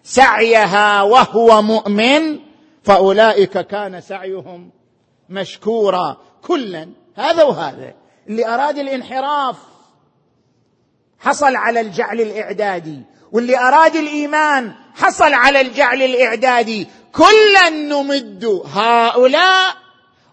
سعيها 0.03 1.01
وهو 1.01 1.61
مؤمن 1.61 2.39
فأولئك 2.83 3.57
كان 3.57 4.01
سعيهم 4.01 4.71
مشكورا. 5.29 6.17
كلا 6.41 6.89
هذا 7.15 7.43
وهذا. 7.43 8.00
اللي 8.27 8.47
اراد 8.47 8.77
الانحراف 8.77 9.55
حصل 11.19 11.55
على 11.55 11.81
الجعل 11.81 12.21
الإعدادي 12.21 13.01
واللي 13.31 13.59
اراد 13.59 13.95
الإيمان 13.95 14.73
حصل 14.95 15.33
على 15.33 15.61
الجعل 15.61 16.01
الإعدادي. 16.01 16.87
كلا 17.11 17.69
نمد 17.69 18.61
هؤلاء 18.73 19.75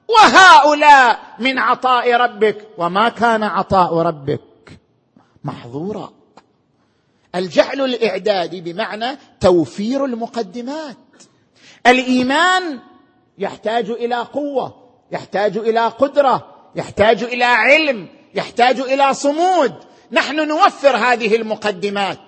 وهؤلاء 0.08 1.20
من 1.38 1.58
عطاء 1.58 2.12
ربك 2.12 2.68
وما 2.78 3.08
كان 3.08 3.42
عطاء 3.42 3.94
ربك 3.94 4.40
محظورا. 5.44 6.12
الجعل 7.34 7.80
الإعدادي 7.80 8.60
بمعنى 8.60 9.18
توفير 9.40 10.04
المقدمات. 10.04 10.96
الإيمان 11.86 12.80
يحتاج 13.38 13.90
إلى 13.90 14.16
قوة 14.16 14.88
يحتاج 15.12 15.58
إلى 15.58 15.86
قدرة 15.86 16.57
يحتاج 16.78 17.22
إلى 17.22 17.44
علم 17.44 18.08
يحتاج 18.34 18.80
إلى 18.80 19.14
صمود. 19.14 19.74
نحن 20.12 20.48
نوفر 20.48 20.96
هذه 20.96 21.36
المقدمات. 21.36 22.18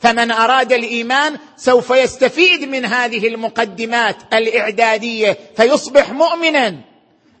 فمن 0.00 0.30
أراد 0.30 0.72
الإيمان 0.72 1.38
سوف 1.56 1.90
يستفيد 1.90 2.68
من 2.68 2.84
هذه 2.84 3.28
المقدمات 3.28 4.16
الإعدادية 4.32 5.38
فيصبح 5.56 6.10
مؤمنا. 6.10 6.80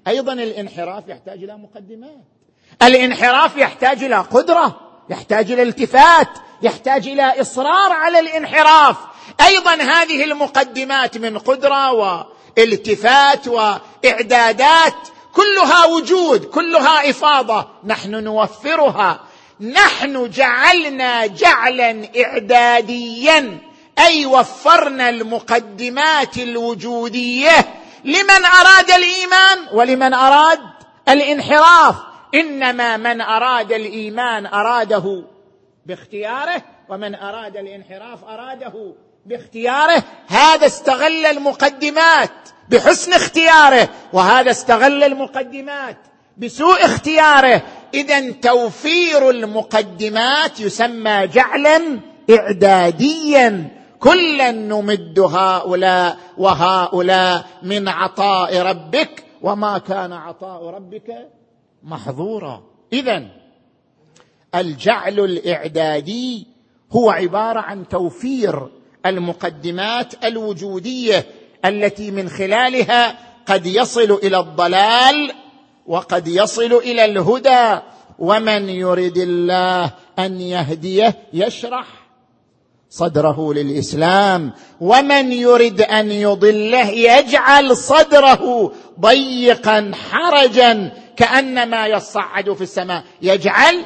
أيضا 0.08 0.32
الانحراف 0.32 1.08
يحتاج 1.08 1.42
إلى 1.42 1.56
مقدمات. 1.56 2.24
الانحراف 2.82 3.56
يحتاج 3.56 4.04
إلى 4.04 4.16
قدرة 4.16 4.80
يحتاج 5.10 5.52
إلى 5.52 5.62
التفات 5.62 6.28
يحتاج 6.62 7.08
إلى 7.08 7.40
إصرار 7.40 7.92
على 7.92 8.20
الانحراف. 8.20 8.96
أيضا 9.46 9.74
هذه 9.74 10.24
المقدمات 10.24 11.18
من 11.18 11.38
قدرة 11.38 11.92
والتفات 11.92 13.48
وإعدادات 13.48 14.94
كلها 15.34 15.84
وجود 15.84 16.44
كلها 16.44 17.10
إفاضة. 17.10 17.66
نحن 17.84 18.24
نوفرها. 18.24 19.20
نحن 19.60 20.30
جعلنا 20.30 21.26
جعلا 21.26 22.08
اعداديا. 22.24 23.58
أي 23.98 24.26
وفرنا 24.26 25.08
المقدمات 25.08 26.38
الوجودية. 26.38 27.74
لمن 28.04 28.44
أراد 28.44 28.90
الإيمان 28.90 29.58
ولمن 29.72 30.14
أراد 30.14 30.60
الانحراف. 31.08 31.94
إنما 32.34 32.96
من 32.96 33.20
أراد 33.20 33.72
الإيمان 33.72 34.46
أراده 34.46 35.24
باختياره 35.86 36.62
ومن 36.88 37.14
أراد 37.14 37.56
الانحراف 37.56 38.24
أراده 38.24 38.94
باختياره 39.26 40.02
هذا 40.26 40.66
استغل 40.66 41.26
المقدمات 41.26 42.30
بحسن 42.70 43.12
اختياره 43.12 43.88
وهذا 44.12 44.50
استغل 44.50 45.04
المقدمات 45.04 45.96
بسوء 46.36 46.84
اختياره. 46.84 47.62
إذا 47.94 48.30
توفير 48.30 49.30
المقدمات 49.30 50.60
يسمى 50.60 51.26
جعلا 51.26 52.00
اعداديا. 52.30 53.70
كلا 54.00 54.50
نمد 54.50 55.18
هؤلاء 55.20 56.18
وهؤلاء 56.38 57.46
من 57.62 57.88
عطاء 57.88 58.58
ربك 58.58 59.24
وما 59.42 59.78
كان 59.78 60.12
عطاء 60.12 60.66
ربك 60.66 61.28
محظورا. 61.82 62.62
إذا 62.92 63.26
الجعل 64.54 65.20
الإعدادي 65.20 66.46
هو 66.92 67.10
عبارة 67.10 67.60
عن 67.60 67.88
توفير 67.88 68.68
المقدمات 69.06 70.24
الوجودية 70.24 71.26
التي 71.64 72.10
من 72.10 72.28
خلالها 72.28 73.18
قد 73.46 73.66
يصل 73.66 74.18
إلى 74.22 74.38
الضلال 74.38 75.32
وقد 75.86 76.28
يصل 76.28 76.72
إلى 76.72 77.04
الهدى. 77.04 77.80
ومن 78.18 78.68
يرد 78.68 79.16
الله 79.16 79.92
أن 80.18 80.40
يهديه 80.40 81.16
يشرح 81.32 81.86
صدره 82.90 83.54
للإسلام. 83.54 84.52
ومن 84.80 85.32
يرد 85.32 85.80
أن 85.80 86.10
يضله 86.10 86.88
يجعل 86.88 87.76
صدره 87.76 88.72
ضيقا 89.00 89.92
حرجا 90.10 90.92
كأنما 91.16 91.86
يصعد 91.86 92.52
في 92.52 92.62
السماء. 92.62 93.04
يجعل 93.22 93.84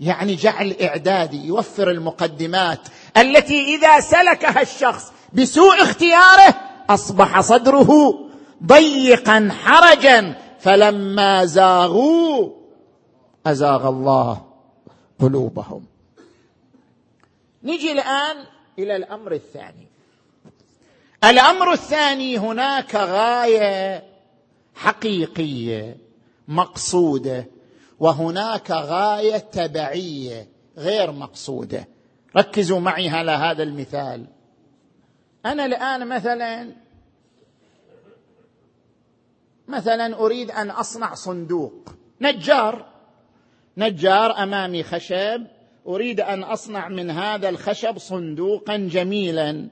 يعني 0.00 0.34
جعل 0.34 0.76
إعدادي 0.82 1.46
يوفر 1.46 1.90
المقدمات 1.90 2.80
التي 3.16 3.74
إذا 3.74 4.00
سلكها 4.00 4.62
الشخص 4.62 5.12
بسوء 5.32 5.82
اختياره 5.82 6.54
أصبح 6.90 7.40
صدره 7.40 8.14
ضيقا 8.66 9.48
حرجا 9.62 10.34
فلما 10.60 11.44
زاغوا 11.44 12.50
أزاغ 13.46 13.88
الله 13.88 14.42
قلوبهم. 15.20 15.84
نجي 17.62 17.92
الآن 17.92 18.36
إلى 18.78 18.96
الأمر 18.96 19.32
الثاني. 19.32 19.88
الأمر 21.24 21.72
الثاني 21.72 22.38
هناك 22.38 22.94
غاية 22.94 24.04
حقيقية 24.74 25.96
مقصودة 26.48 27.46
وهناك 28.00 28.70
غاية 28.70 29.38
تبعية 29.38 30.48
غير 30.76 31.12
مقصودة. 31.12 31.88
ركزوا 32.36 32.80
معي 32.80 33.08
على 33.08 33.30
هذا 33.30 33.62
المثال. 33.62 34.26
أنا 35.46 35.66
الآن 35.66 36.08
مثلا 36.08 36.72
مثلا 39.68 40.18
أريد 40.18 40.50
أن 40.50 40.70
أصنع 40.70 41.14
صندوق. 41.14 41.88
نجار. 42.20 42.86
نجار 43.76 44.42
أمامي 44.42 44.82
خشب. 44.82 45.46
أريد 45.86 46.20
أن 46.20 46.42
أصنع 46.42 46.88
من 46.88 47.10
هذا 47.10 47.48
الخشب 47.48 47.98
صندوقا 47.98 48.76
جميلا. 48.76 49.68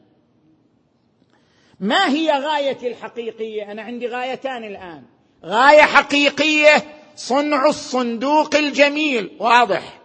ما 1.80 2.08
هي 2.08 2.30
غايتي 2.30 2.88
الحقيقية؟ 2.88 3.72
أنا 3.72 3.82
عندي 3.82 4.06
غايتان 4.06 4.64
الآن. 4.64 5.02
غاية 5.44 5.82
حقيقية 5.82 6.84
صنع 7.16 7.66
الصندوق 7.66 8.56
الجميل. 8.56 9.36
واضح. 9.40 10.00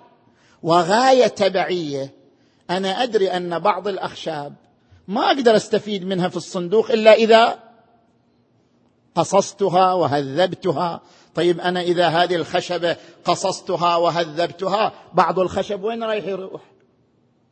وغاية 0.63 1.27
تبعية. 1.27 2.14
أنا 2.69 3.03
أدري 3.03 3.31
أن 3.31 3.59
بعض 3.59 3.87
الأخشاب 3.87 4.55
ما 5.07 5.25
أقدر 5.27 5.55
أستفيد 5.55 6.05
منها 6.05 6.27
في 6.27 6.37
الصندوق 6.37 6.91
إلا 6.91 7.13
إذا 7.13 7.59
قصصتها 9.15 9.93
وهذبتها 9.93 11.01
طيب 11.35 11.59
أنا 11.59 11.81
إذا 11.81 12.07
هذه 12.07 12.35
الخشبة 12.35 12.97
قصصتها 13.25 13.95
وهذبتها 13.95 14.93
بعض 15.13 15.39
الخشب 15.39 15.83
وين 15.83 16.03
رايح 16.03 16.25
يروح؟ 16.25 16.61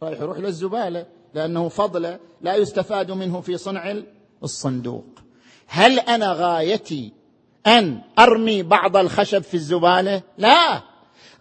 رايح 0.03 0.21
يروح 0.21 0.37
للزبالة 0.37 1.05
لأنه 1.33 1.69
فضله 1.69 2.19
لا 2.41 2.55
يستفاد 2.55 3.11
منه 3.11 3.41
في 3.41 3.57
صنع 3.57 3.95
الصندوق 4.43 5.05
هل 5.67 5.99
أنا 5.99 6.33
غايتي 6.33 7.11
أن 7.67 8.01
أرمي 8.19 8.63
بعض 8.63 8.97
الخشب 8.97 9.41
في 9.41 9.53
الزبالة؟ 9.53 10.21
لا 10.37 10.81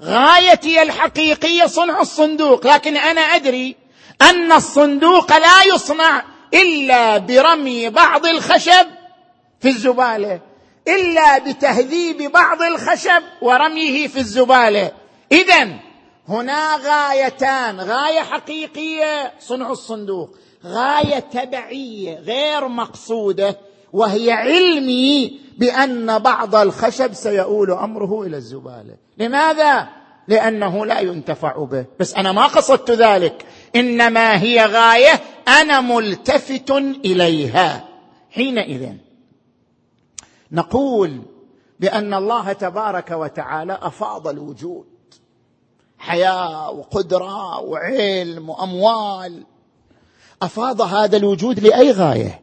غايتي 0.04 0.82
الحقيقية 0.82 1.66
صنع 1.66 2.00
الصندوق 2.00 2.66
لكن 2.66 2.96
أنا 2.96 3.20
أدري 3.20 3.76
أن 4.22 4.52
الصندوق 4.52 5.36
لا 5.36 5.74
يصنع 5.74 6.24
إلا 6.54 7.18
برمي 7.18 7.88
بعض 7.88 8.26
الخشب 8.26 8.86
في 9.60 9.68
الزبالة 9.68 10.40
إلا 10.88 11.38
بتهذيب 11.38 12.32
بعض 12.32 12.62
الخشب 12.62 13.22
ورميه 13.42 14.08
في 14.08 14.18
الزبالة. 14.18 14.92
اذا 15.32 15.68
هنا 16.28 16.76
غايتان 16.76 17.80
غاية 17.80 18.20
حقيقية 18.20 19.32
صنع 19.40 19.70
الصندوق 19.70 20.36
غاية 20.64 21.18
تبعية 21.18 22.18
غير 22.18 22.68
مقصودة 22.68 23.58
وهي 23.92 24.32
علمي 24.32 25.40
بأن 25.58 26.18
بعض 26.18 26.54
الخشب 26.54 27.12
سيؤول 27.12 27.70
أمره 27.70 28.22
إلى 28.22 28.36
الزبالة. 28.36 28.96
لماذا؟ 29.18 29.88
لأنه 30.28 30.86
لا 30.86 31.00
ينتفع 31.00 31.64
به. 31.64 31.84
بس 32.00 32.14
أنا 32.14 32.32
ما 32.32 32.46
قصدت 32.46 32.90
ذلك. 32.90 33.46
إنما 33.76 34.42
هي 34.42 34.66
غاية 34.66 35.20
أنا 35.48 35.80
ملتفت 35.80 36.70
إليها. 37.04 37.88
حينئذ 38.30 38.88
نقول 40.52 41.22
بأن 41.80 42.14
الله 42.14 42.52
تبارك 42.52 43.10
وتعالى 43.10 43.78
أفاض 43.82 44.28
الوجود. 44.28 44.86
حياة 45.98 46.70
وقدرة 46.70 47.60
وعلم 47.60 48.50
وأموال. 48.50 49.44
أفاض 50.42 50.80
هذا 50.80 51.16
الوجود 51.16 51.60
لأي 51.60 51.90
غاية؟ 51.90 52.41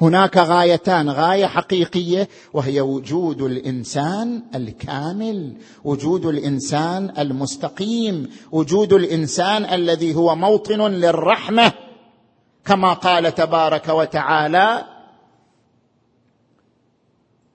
هناك 0.00 0.36
غايتان 0.36 1.10
غاية 1.10 1.46
حقيقية 1.46 2.28
وهي 2.52 2.80
وجود 2.80 3.42
الإنسان 3.42 4.42
الكامل 4.54 5.56
وجود 5.84 6.26
الإنسان 6.26 7.14
المستقيم 7.18 8.30
وجود 8.52 8.92
الإنسان 8.92 9.64
الذي 9.64 10.14
هو 10.14 10.36
موطن 10.36 10.80
للرحمة 10.80 11.72
كما 12.64 12.92
قال 12.92 13.34
تبارك 13.34 13.88
وتعالى 13.88 14.84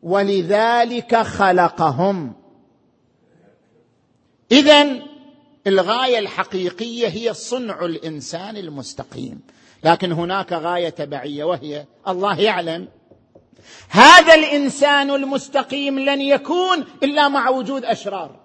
ولذلك 0.04 1.16
خلقهم. 1.16 2.34
اذا 4.52 4.86
الغاية 5.68 6.20
الحقيقية 6.20 7.08
هي 7.08 7.34
صنع 7.34 7.86
الإنسان 7.86 8.58
المستقيم. 8.58 9.40
لكن 9.86 10.12
هناك 10.12 10.54
غاية 10.54 10.90
تبعيه 10.90 11.44
وهي 11.44 11.86
الله 12.08 12.40
يعلم. 12.40 12.88
هذا 13.90 14.34
الإنسان 14.34 15.12
المستقيم 15.12 16.00
لن 16.00 16.22
يكون 16.22 16.86
إلا 17.04 17.28
مع 17.28 17.50
وجود 17.50 17.86
أشرار. 17.86 18.36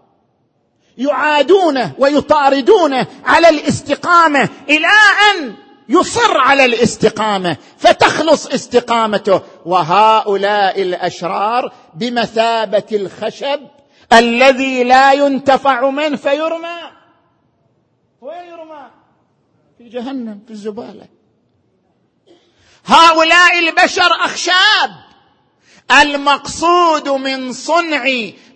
يعادونه 0.99 1.93
ويطاردونه 1.99 3.07
على 3.25 3.49
الاستقامة 3.49 4.49
إلى 4.69 4.87
أن 5.31 5.55
يصر 5.89 6.39
على 6.39 6.65
الاستقامة 6.65 7.57
فتخلص 7.77 8.47
استقامته. 8.47 9.41
وهؤلاء 9.67 10.83
الأشرار 10.83 11.73
بمثابة 11.95 12.87
الخشب 12.93 13.61
الذي 14.13 14.85
لا 14.85 15.13
ينتفع 15.13 15.91
منه 15.91 16.17
فيرمى. 16.17 16.81
وين 18.21 18.49
يرمى؟ 18.49 18.91
في 19.79 19.89
جهنم 19.89 20.41
في 20.47 20.51
الزبالة. 20.51 21.20
هؤلاء 22.91 23.59
البشر 23.59 24.13
أخشاب. 24.25 24.91
المقصود 26.03 27.09
من 27.09 27.53
صنع 27.53 28.05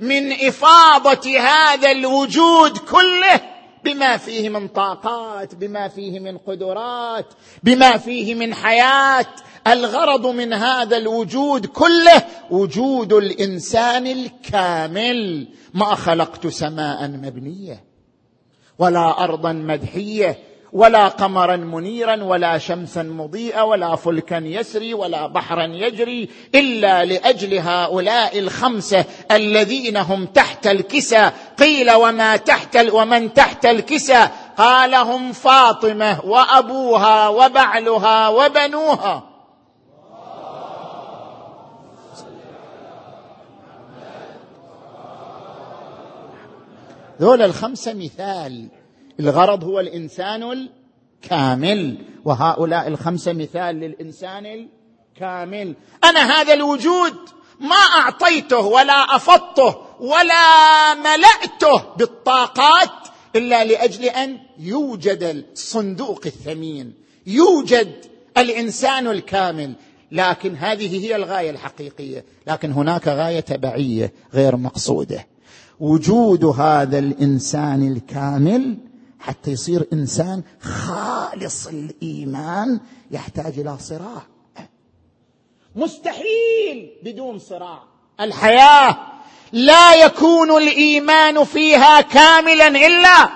من 0.00 0.32
إفاضة 0.32 1.38
هذا 1.38 1.90
الوجود 1.90 2.78
كله 2.78 3.40
بما 3.84 4.16
فيه 4.16 4.48
من 4.48 4.68
طاقات 4.68 5.54
بما 5.54 5.88
فيه 5.88 6.20
من 6.20 6.38
قدرات 6.38 7.26
بما 7.62 7.96
فيه 7.98 8.34
من 8.34 8.54
حياة. 8.54 9.26
الغرض 9.66 10.26
من 10.26 10.52
هذا 10.52 10.96
الوجود 10.96 11.66
كله 11.66 12.22
وجود 12.50 13.12
الإنسان 13.12 14.06
الكامل. 14.06 15.48
ما 15.74 15.94
خلقت 15.94 16.46
سماء 16.46 17.08
مبنية 17.08 17.84
ولا 18.78 19.24
أرضا 19.24 19.52
مدحية. 19.52 20.53
ولا 20.74 21.08
قمرا 21.08 21.56
منيرا 21.56 22.24
ولا 22.24 22.58
شمسا 22.58 23.02
مضيئة 23.02 23.62
ولا 23.62 23.96
فلكا 23.96 24.42
يسري 24.44 24.94
ولا 24.94 25.26
بحرا 25.26 25.64
يجري 25.64 26.28
إلا 26.54 27.04
لأجل 27.04 27.58
هؤلاء 27.58 28.38
الخمسة 28.38 29.04
الذين 29.30 29.96
هم 29.96 30.26
تحت 30.26 30.66
الكسى. 30.66 31.30
قيل 31.58 31.92
وما 31.92 32.36
تحت 32.36 32.76
ومن 32.76 33.34
تحت 33.34 33.66
الكسى؟ 33.66 34.28
قال 34.56 34.94
هم 34.94 35.32
فاطمة 35.32 36.24
وأبوها 36.24 37.28
وبعلها 37.28 38.28
وبنوها. 38.28 39.22
ذول 47.20 47.42
الخمسة 47.42 47.92
مثال. 47.92 48.68
الغرض 49.20 49.64
هو 49.64 49.80
الإنسان 49.80 50.68
الكامل 51.22 51.98
وهؤلاء 52.24 52.88
الخمسة 52.88 53.32
مثال 53.32 53.76
للإنسان 53.76 54.46
الكامل. 54.46 55.74
أنا 56.04 56.20
هذا 56.20 56.54
الوجود 56.54 57.14
ما 57.60 57.76
أعطيته 57.76 58.58
ولا 58.58 59.16
أفضته 59.16 59.76
ولا 60.00 60.94
ملأته 60.94 61.94
بالطاقات 61.96 62.90
إلا 63.36 63.64
لأجل 63.64 64.04
أن 64.04 64.38
يوجد 64.58 65.44
الصندوق 65.52 66.20
الثمين 66.26 66.94
يوجد 67.26 67.92
الإنسان 68.38 69.06
الكامل. 69.06 69.74
لكن 70.12 70.56
هذه 70.56 71.04
هي 71.04 71.16
الغاية 71.16 71.50
الحقيقية. 71.50 72.24
لكن 72.46 72.72
هناك 72.72 73.08
غاية 73.08 73.40
تبعيه 73.40 74.12
غير 74.34 74.56
مقصودة. 74.56 75.26
وجود 75.80 76.44
هذا 76.44 76.98
الإنسان 76.98 77.92
الكامل 77.92 78.76
حتى 79.26 79.50
يصير 79.50 79.86
إنسان 79.92 80.42
خالص 80.62 81.66
الإيمان 81.66 82.80
يحتاج 83.10 83.58
إلى 83.58 83.78
صراع. 83.78 84.22
مستحيل 85.76 86.90
بدون 87.02 87.38
صراع. 87.38 87.82
الحياة 88.20 88.96
لا 89.52 89.94
يكون 89.94 90.50
الإيمان 90.50 91.44
فيها 91.44 92.00
كاملا 92.00 92.68
إلا 92.68 93.30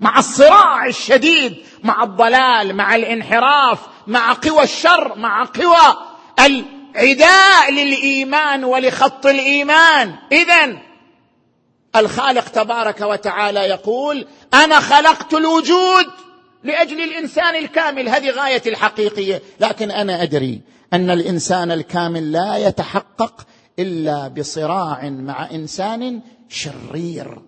مع 0.00 0.18
الصراع 0.18 0.86
الشديد 0.86 1.56
مع 1.82 2.02
الضلال 2.02 2.76
مع 2.76 2.94
الانحراف 2.94 3.78
مع 4.06 4.32
قوى 4.32 4.62
الشر 4.62 5.18
مع 5.18 5.44
قوى 5.44 5.96
العداء 6.40 7.72
للإيمان 7.72 8.64
ولخط 8.64 9.26
الإيمان. 9.26 10.14
اذا 10.32 10.78
الخالق 11.96 12.48
تبارك 12.48 13.00
وتعالى 13.00 13.60
يقول 13.60 14.26
أنا 14.54 14.80
خلقت 14.80 15.34
الوجود 15.34 16.06
لأجل 16.64 17.00
الإنسان 17.00 17.56
الكامل. 17.56 18.08
هذه 18.08 18.30
غايتي 18.30 18.68
الحقيقية. 18.68 19.42
لكن 19.60 19.90
أنا 19.90 20.22
أدري 20.22 20.60
أن 20.92 21.10
الإنسان 21.10 21.72
الكامل 21.72 22.32
لا 22.32 22.56
يتحقق 22.56 23.46
إلا 23.78 24.28
بصراع 24.28 25.08
مع 25.10 25.50
إنسان 25.50 26.20
شرير 26.48 27.38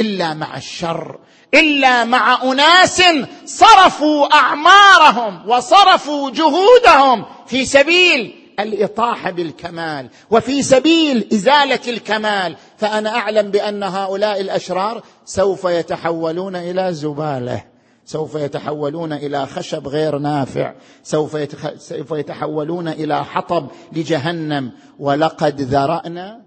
إلا 0.00 0.34
مع 0.34 0.56
الشر 0.56 1.18
إلا 1.54 2.04
مع 2.04 2.42
أناس 2.42 3.02
صرفوا 3.44 4.34
أعمارهم 4.34 5.50
وصرفوا 5.50 6.30
جهودهم 6.30 7.24
في 7.46 7.64
سبيل 7.64 8.34
الإطاحة 8.60 9.30
بالكمال 9.30 10.08
وفي 10.30 10.62
سبيل 10.62 11.28
إزالة 11.32 11.80
الكمال. 11.88 12.56
فأنا 12.76 13.10
أعلم 13.10 13.50
بأن 13.50 13.82
هؤلاء 13.82 14.40
الأشرار 14.40 15.02
سوف 15.24 15.64
يتحولون 15.64 16.56
إلى 16.56 16.92
زبالة 16.92 17.64
سوف 18.06 18.34
يتحولون 18.34 19.12
إلى 19.12 19.46
خشب 19.46 19.88
غير 19.88 20.18
نافع 20.18 20.74
سوف 21.02 21.36
سوف 21.78 22.10
يتحولون 22.10 22.88
إلى 22.88 23.24
حطب 23.24 23.66
لجهنم. 23.92 24.72
ولقد 24.98 25.60
ذرأنا 25.60 26.42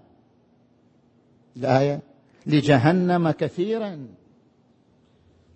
الآية 1.56 2.00
لجهنم 2.46 3.30
كثيرا. 3.30 4.06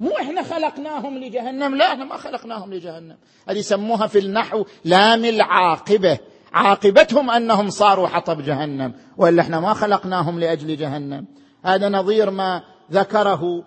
مو 0.01 0.11
إحنا 0.17 0.43
خلقناهم 0.43 1.19
لجهنم 1.19 1.75
لا 1.75 1.93
إحنا 1.93 2.05
ما 2.05 2.17
خلقناهم 2.17 2.75
لجهنم. 2.75 3.17
هذه 3.49 3.59
يسموها 3.59 4.07
في 4.07 4.19
النحو 4.19 4.65
لام 4.85 5.25
العاقبة. 5.25 6.19
عاقبتهم 6.55 7.31
أنهم 7.31 7.71
صاروا 7.71 8.09
حطب 8.09 8.45
جهنم 8.45 8.93
وإلا 9.17 9.43
إحنا 9.43 9.61
ما 9.61 9.75
خلقناهم 9.75 10.41
لأجل 10.41 10.77
جهنم. 10.77 11.27
هذا 11.65 11.89
نظير 11.89 12.31
ما 12.31 12.63
ذكره 12.93 13.65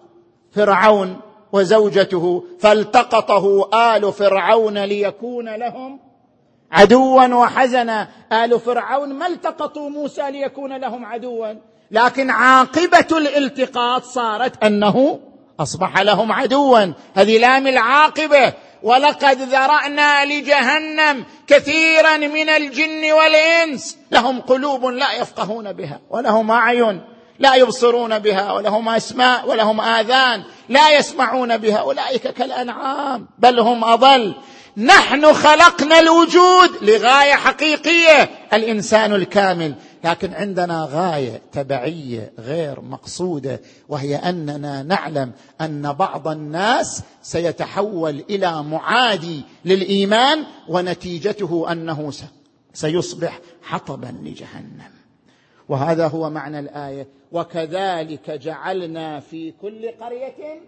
فرعون 0.52 1.20
وزوجته 1.52 2.44
فالتقطه 2.60 3.70
آل 3.74 4.14
فرعون 4.14 4.78
ليكون 4.78 5.56
لهم 5.56 6.00
عدوا 6.72 7.36
وحزنا. 7.36 8.08
آل 8.32 8.60
فرعون 8.60 9.14
ما 9.14 9.28
التقطوا 9.28 9.90
موسى 9.90 10.32
ليكون 10.32 10.78
لهم 10.78 11.06
عدوا؟ 11.06 11.54
لكن 11.92 12.30
عاقبة 12.30 13.18
الالتقاط 13.18 14.04
صارت 14.04 14.64
أنه 14.64 15.20
أصبح 15.60 16.00
لهم 16.00 16.32
عدوا. 16.32 16.94
هذه 17.14 17.38
لام 17.38 17.68
العاقبة. 17.68 18.54
ولقد 18.84 19.42
ذرأنا 19.42 20.26
لجهنم 20.26 21.26
كثيرا 21.48 22.18
من 22.18 22.50
الجن 22.50 23.12
والإنس. 23.12 23.98
لهم 24.12 24.42
قلوب 24.42 24.86
لا 24.86 25.14
يفقهون 25.14 25.74
بها 25.74 26.00
ولهم 26.10 26.52
أعين 26.52 27.02
لا 27.40 27.56
يبصرون 27.56 28.20
بها 28.20 28.52
ولهم 28.52 28.90
أسماء 28.90 29.50
ولهم 29.50 29.82
آذان 29.82 30.44
لا 30.70 30.98
يسمعون 30.98 31.58
بها. 31.58 31.78
أولئك 31.78 32.28
كالأنعام 32.28 33.28
بل 33.40 33.60
هم 33.60 33.84
أضل. 33.84 34.36
نحن 34.78 35.34
خلقنا 35.34 36.00
الوجود 36.00 36.70
لغاية 36.82 37.34
حقيقية 37.34 38.30
الإنسان 38.54 39.16
الكامل. 39.16 39.76
لكن 40.04 40.34
عندنا 40.34 40.88
غاية 40.92 41.42
تبعية 41.52 42.32
غير 42.40 42.82
مقصودة 42.82 43.62
وهي 43.90 44.16
أننا 44.16 44.84
نعلم 44.84 45.32
أن 45.62 45.94
بعض 45.94 46.28
الناس 46.28 47.04
سيتحول 47.22 48.24
إلى 48.30 48.64
معادي 48.64 49.42
للإيمان 49.66 50.44
ونتيجته 50.68 51.72
أنه 51.72 52.12
سيصبح 52.74 53.40
حطبا 53.64 54.16
لجهنم. 54.24 54.92
وهذا 55.70 56.08
هو 56.08 56.30
معنى 56.30 56.60
الآية. 56.60 57.08
وكذلك 57.32 58.32
جعلنا 58.32 59.20
في 59.20 59.54
كل 59.62 59.92
قرية 60.02 60.62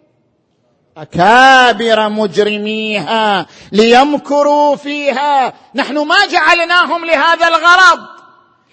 أكابر 0.97 2.09
مجرميها 2.09 3.45
ليمكروا 3.71 4.75
فيها. 4.75 5.53
نحن 5.75 5.97
ما 5.97 6.27
جعلناهم 6.31 7.05
لهذا 7.05 7.47
الغرض. 7.47 8.18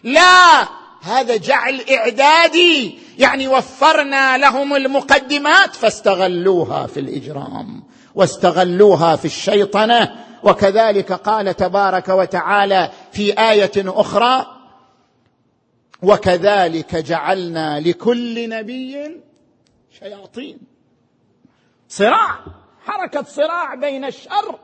لا! 0.02 0.68
هذا 1.02 1.36
جعل 1.36 1.80
إعدادي. 1.90 2.98
يعني 3.18 3.48
وفرنا 3.48 4.38
لهم 4.38 4.76
المقدمات 4.76 5.74
فاستغلوها 5.74 6.86
في 6.86 7.00
الإجرام 7.00 7.82
واستغلوها 8.14 9.16
في 9.16 9.24
الشيطنة. 9.24 10.24
وكذلك 10.42 11.12
قال 11.12 11.56
تبارك 11.56 12.08
وتعالى 12.08 12.90
في 13.12 13.32
آية 13.32 13.72
أخرى 13.76 14.46
وكذلك 16.02 16.96
جعلنا 16.96 17.80
لكل 17.80 18.48
نبي 18.48 19.20
شياطين. 20.00 20.58
صراع 21.88 22.38
حركة 22.84 23.22
صراع 23.22 23.74
بين 23.74 24.04
الشر 24.04 24.58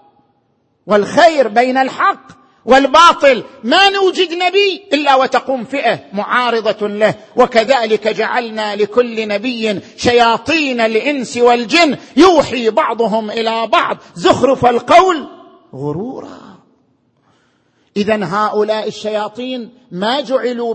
والخير 0.87 1.49
بين 1.49 1.79
الحق. 1.79 2.42
والباطل 2.65 3.45
ما 3.65 3.91
نوجد 3.91 4.33
نبي 4.33 4.83
إلا 4.93 5.15
وتقوم 5.15 5.65
فئة 5.65 6.01
معارضة 6.13 6.89
له. 6.89 7.15
وكذلك 7.37 8.09
جعلنا 8.09 8.77
لكل 8.77 9.29
نبي 9.29 9.81
شياطين 9.97 10.81
الإنس 10.81 11.37
والجن. 11.37 11.97
يوحي 12.17 12.71
بعضهم 12.71 13.31
إلى 13.31 13.67
بعض. 13.67 13.97
زخرف 14.15 14.67
القول 14.67 15.27
غرورا. 15.75 16.39
اذا 17.97 18.25
هؤلاء 18.25 18.89
الشياطين 18.89 19.71
ما 19.91 20.21
جعلوا 20.21 20.75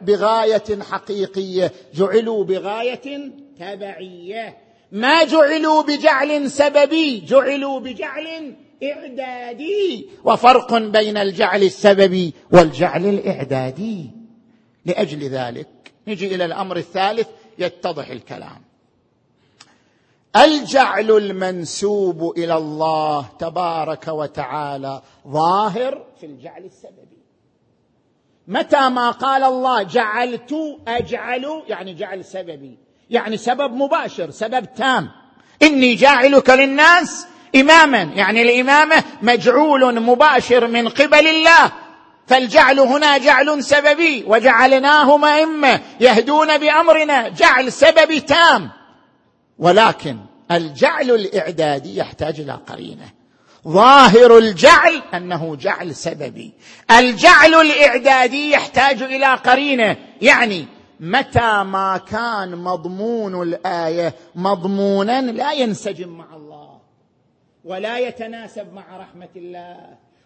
بغاية 0.00 0.82
حقيقية 0.90 1.72
جعلوا 1.94 2.44
بغاية 2.44 3.32
تبعية. 3.60 4.56
ما 4.92 5.24
جعلوا 5.24 5.82
بجعل 5.82 6.50
سببي 6.50 7.20
جعلوا 7.20 7.80
بجعل 7.80 8.54
اعدادي 8.82 10.08
وفرق 10.24 10.74
بين 10.74 11.16
الجعل 11.16 11.62
السببي 11.62 12.34
والجعل 12.50 13.06
الإعدادي. 13.06 14.10
لأجل 14.86 15.28
ذلك 15.28 15.68
نجي 16.08 16.34
إلى 16.34 16.44
الأمر 16.44 16.76
الثالث 16.76 17.28
يتضح 17.58 18.08
الكلام. 18.08 18.62
الجعل 20.36 21.10
المنسوب 21.10 22.38
إلى 22.38 22.56
الله 22.56 23.26
تبارك 23.38 24.08
وتعالى 24.08 25.02
ظاهر 25.28 26.06
في 26.20 26.26
الجعل 26.26 26.64
السببي. 26.64 27.22
متى 28.48 28.88
ما 28.88 29.10
قال 29.10 29.42
الله 29.42 29.82
جعلت 29.82 30.54
أجعل 30.88 31.62
يعني 31.68 31.94
جعل 31.94 32.24
سببي 32.24 32.78
يعني 33.10 33.36
سبب 33.36 33.72
مباشر 33.72 34.30
سبب 34.30 34.74
تام. 34.74 35.10
إني 35.62 35.94
جاعلك 35.94 36.50
للناس 36.50 37.26
إماما 37.56 38.02
يعني 38.02 38.42
الإمامة 38.42 39.04
مجعول 39.22 40.00
مباشر 40.00 40.66
من 40.66 40.88
قبل 40.88 41.26
الله 41.26 41.72
فالجعل 42.26 42.80
هنا 42.80 43.18
جعل 43.18 43.64
سببي 43.64 44.24
وجعلناهم 44.26 45.24
ائمه 45.24 45.80
يهدون 46.00 46.58
بأمرنا 46.58 47.28
جعل 47.28 47.72
سببي 47.72 48.20
تام. 48.20 48.70
ولكن 49.58 50.16
الجعل 50.50 51.10
الإعدادي 51.10 51.96
يحتاج 51.96 52.40
إلى 52.40 52.58
قرينة. 52.68 53.10
ظاهر 53.68 54.38
الجعل 54.38 55.02
أنه 55.14 55.56
جعل 55.56 55.94
سببي. 55.94 56.52
الجعل 56.90 57.54
الإعدادي 57.54 58.50
يحتاج 58.50 59.02
إلى 59.02 59.26
قرينة. 59.26 59.96
يعني 60.22 60.66
متى 61.00 61.62
ما 61.62 62.00
كان 62.10 62.56
مضمون 62.56 63.42
الآية 63.42 64.14
مضمونا 64.34 65.20
لا 65.20 65.52
ينسجم 65.52 66.08
مع 66.08 66.36
الله. 66.36 66.71
ولا 67.64 67.98
يتناسب 67.98 68.74
مع 68.74 68.84
رحمة 68.96 69.28
الله 69.36 69.76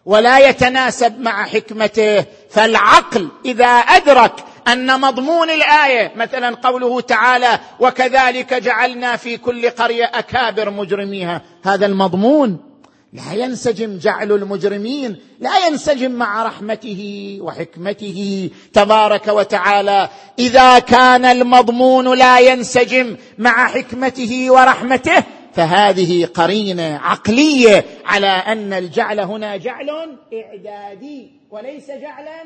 ولا 0.05 0.49
يتناسب 0.49 1.19
مع 1.19 1.45
حكمته. 1.45 2.25
فالعقل 2.49 3.27
إذا 3.45 3.65
أدرك 3.65 4.33
أن 4.67 5.01
مضمون 5.01 5.49
الآية 5.49 6.11
مثلا 6.15 6.55
قوله 6.55 7.01
تعالى 7.01 7.59
وكذلك 7.79 8.53
جعلنا 8.53 9.15
في 9.15 9.37
كل 9.37 9.69
قرية 9.69 10.05
أكابر 10.05 10.69
مجرميها. 10.69 11.41
هذا 11.63 11.85
المضمون 11.85 12.59
لا 13.13 13.33
ينسجم 13.33 13.97
جعل 13.97 14.31
المجرمين 14.31 15.17
لا 15.39 15.67
ينسجم 15.67 16.11
مع 16.11 16.43
رحمته 16.43 17.37
وحكمته 17.41 18.49
تبارك 18.73 19.27
وتعالى. 19.27 20.09
إذا 20.39 20.79
كان 20.79 21.25
المضمون 21.25 22.17
لا 22.17 22.39
ينسجم 22.39 23.17
مع 23.37 23.67
حكمته 23.67 24.51
ورحمته 24.51 25.23
فهذه 25.57 26.25
قرينة 26.25 26.97
عقلية 26.97 27.85
على 28.05 28.27
أن 28.27 28.73
الجعل 28.73 29.19
هنا 29.19 29.57
جعل 29.57 30.17
إعدادي 30.33 31.31
وليس 31.51 31.87
جعلا 31.87 32.43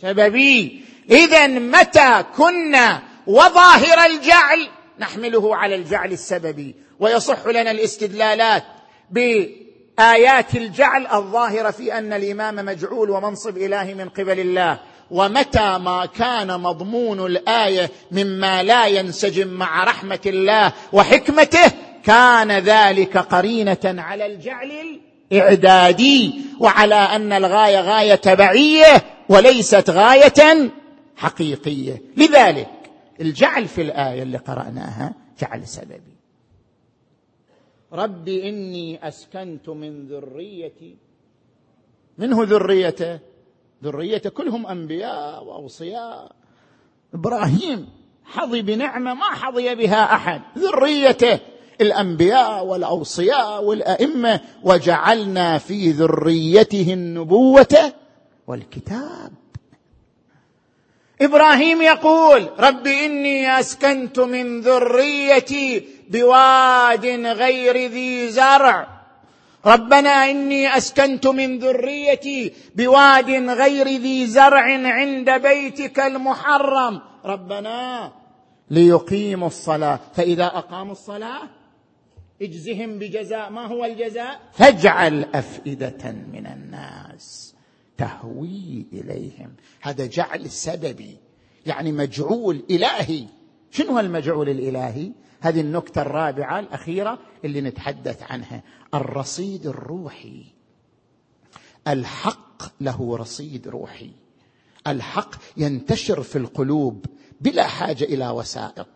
سببي. 0.00 0.84
إذا 1.10 1.46
متى 1.46 2.24
كنا 2.36 3.02
وظاهر 3.26 4.06
الجعل 4.06 4.68
نحمله 4.98 5.56
على 5.56 5.74
الجعل 5.74 6.12
السببي 6.12 6.74
ويصح 7.00 7.46
لنا 7.46 7.70
الاستدلالات 7.70 8.64
بآيات 9.10 10.54
الجعل 10.54 11.06
الظاهرة 11.06 11.70
في 11.70 11.98
أن 11.98 12.12
الإمام 12.12 12.54
مجعول 12.54 13.10
ومنصب 13.10 13.56
إلهي 13.56 13.94
من 13.94 14.08
قبل 14.08 14.40
الله. 14.40 14.78
ومتى 15.10 15.78
ما 15.78 16.06
كان 16.06 16.60
مضمون 16.60 17.26
الآية 17.26 17.90
مما 18.12 18.62
لا 18.62 18.86
ينسجم 18.86 19.48
مع 19.48 19.84
رحمة 19.84 20.20
الله 20.26 20.72
وحكمته 20.92 21.72
كان 22.06 22.52
ذلك 22.52 23.16
قرينة 23.16 23.78
على 23.84 24.26
الجعل 24.26 25.00
الإعدادي 25.32 26.34
وعلى 26.60 26.94
أن 26.94 27.32
الغاية 27.32 27.80
غاية 27.80 28.14
تبعيه 28.14 29.04
وليست 29.28 29.90
غاية 29.90 30.70
حقيقية. 31.16 32.02
لذلك 32.16 32.68
الجعل 33.20 33.68
في 33.68 33.82
الآية 33.82 34.22
اللي 34.22 34.38
قرأناها 34.38 35.14
جعل 35.40 35.68
سببي. 35.68 36.16
رب 37.92 38.28
إني 38.28 39.08
أسكنت 39.08 39.68
من 39.68 40.06
ذريتي. 40.06 40.96
منه 42.18 42.42
ذريته؟ 42.42 43.18
ذريته 43.84 44.30
كلهم 44.30 44.66
أنبياء 44.66 45.44
وأوصياء. 45.44 46.32
إبراهيم 47.14 47.88
حظي 48.24 48.62
بنعمة 48.62 49.14
ما 49.14 49.24
حظي 49.24 49.74
بها 49.74 50.14
أحد. 50.14 50.42
ذريته 50.58 51.55
الأنبياء 51.80 52.64
والأوصياء 52.64 53.64
والأئمة 53.64 54.40
وجعلنا 54.62 55.58
في 55.58 55.90
ذريته 55.90 56.92
النبوة 56.92 57.92
والكتاب. 58.46 59.32
إبراهيم 61.20 61.82
يقول 61.82 62.48
رب 62.58 62.86
إني 62.86 63.60
أسكنت 63.60 64.20
من 64.20 64.60
ذريتي 64.60 65.84
بواد 66.10 67.06
غير 67.26 67.90
ذي 67.90 68.28
زرع. 68.28 68.88
ربنا 69.66 70.30
إني 70.30 70.76
أسكنت 70.76 71.26
من 71.26 71.58
ذريتي 71.58 72.52
بواد 72.74 73.30
غير 73.30 73.88
ذي 73.88 74.26
زرع 74.26 74.62
عند 74.88 75.30
بيتك 75.30 76.00
المحرم. 76.00 77.00
ربنا 77.24 78.12
ليقيموا 78.70 79.46
الصلاة. 79.46 80.00
فإذا 80.14 80.46
أقاموا 80.46 80.92
الصلاة 80.92 81.42
اجزهم 82.42 82.98
بجزاء 82.98 83.50
ما 83.50 83.66
هو 83.66 83.84
الجزاء؟ 83.84 84.40
فاجعل 84.52 85.24
أفئدة 85.34 86.12
من 86.32 86.46
الناس 86.46 87.54
تهوي 87.98 88.86
إليهم. 88.92 89.54
هذا 89.80 90.06
جعل 90.06 90.50
سببي 90.50 91.16
يعني 91.66 91.92
مجعول 91.92 92.62
إلهي. 92.70 93.26
شنو 93.70 94.00
المجعول 94.00 94.48
الإلهي؟ 94.48 95.12
هذه 95.40 95.60
النكتة 95.60 96.02
الرابعة 96.02 96.60
الأخيرة 96.60 97.18
اللي 97.44 97.60
نتحدث 97.60 98.22
عنها. 98.22 98.62
الرصيد 98.94 99.66
الروحي. 99.66 100.44
الحق 101.88 102.62
له 102.80 103.16
رصيد 103.16 103.68
روحي. 103.68 104.10
الحق 104.86 105.34
ينتشر 105.56 106.22
في 106.22 106.38
القلوب 106.38 107.06
بلا 107.40 107.66
حاجة 107.66 108.04
إلى 108.04 108.28
وسائط. 108.28 108.86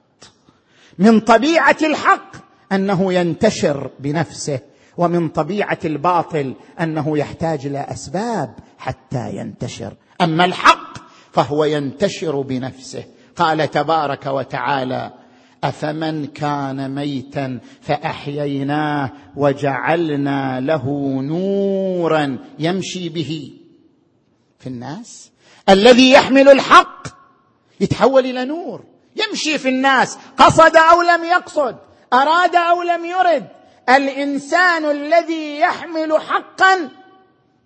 من 0.99 1.21
طبيعة 1.21 1.77
الحق 1.83 2.50
أنه 2.73 3.13
ينتشر 3.13 3.91
بنفسه 3.99 4.59
ومن 4.97 5.29
طبيعة 5.29 5.79
الباطل 5.85 6.55
أنه 6.81 7.19
يحتاج 7.19 7.67
إلى 7.67 7.79
أسباب 7.79 8.55
حتى 8.79 9.37
ينتشر. 9.37 9.95
أما 10.21 10.45
الحق 10.45 10.99
فهو 11.33 11.65
ينتشر 11.65 12.41
بنفسه. 12.41 13.05
قال 13.37 13.71
تبارك 13.71 14.27
وتعالى 14.27 15.13
أفمن 15.65 16.27
كان 16.27 16.95
ميتا 16.95 17.61
فأحييناه 17.81 19.13
وجعلنا 19.37 20.61
له 20.61 20.87
نورا 21.23 22.39
يمشي 22.59 23.09
به. 23.09 23.53
في 24.59 24.67
الناس 24.67 25.31
الذي 25.69 26.11
يحمل 26.11 26.49
الحق 26.49 27.07
يتحول 27.81 28.27
إلى 28.27 28.45
نور 28.45 28.85
يمشي 29.17 29.59
في 29.59 29.69
الناس 29.69 30.19
قصد 30.37 30.77
أو 30.77 31.03
لم 31.03 31.25
يقصد. 31.25 31.77
أراد 32.13 32.57
أو 32.57 32.83
لم 32.83 33.05
يرد. 33.05 33.47
الإنسان 33.89 34.91
الذي 34.91 35.59
يحمل 35.59 36.21
حقا 36.21 36.89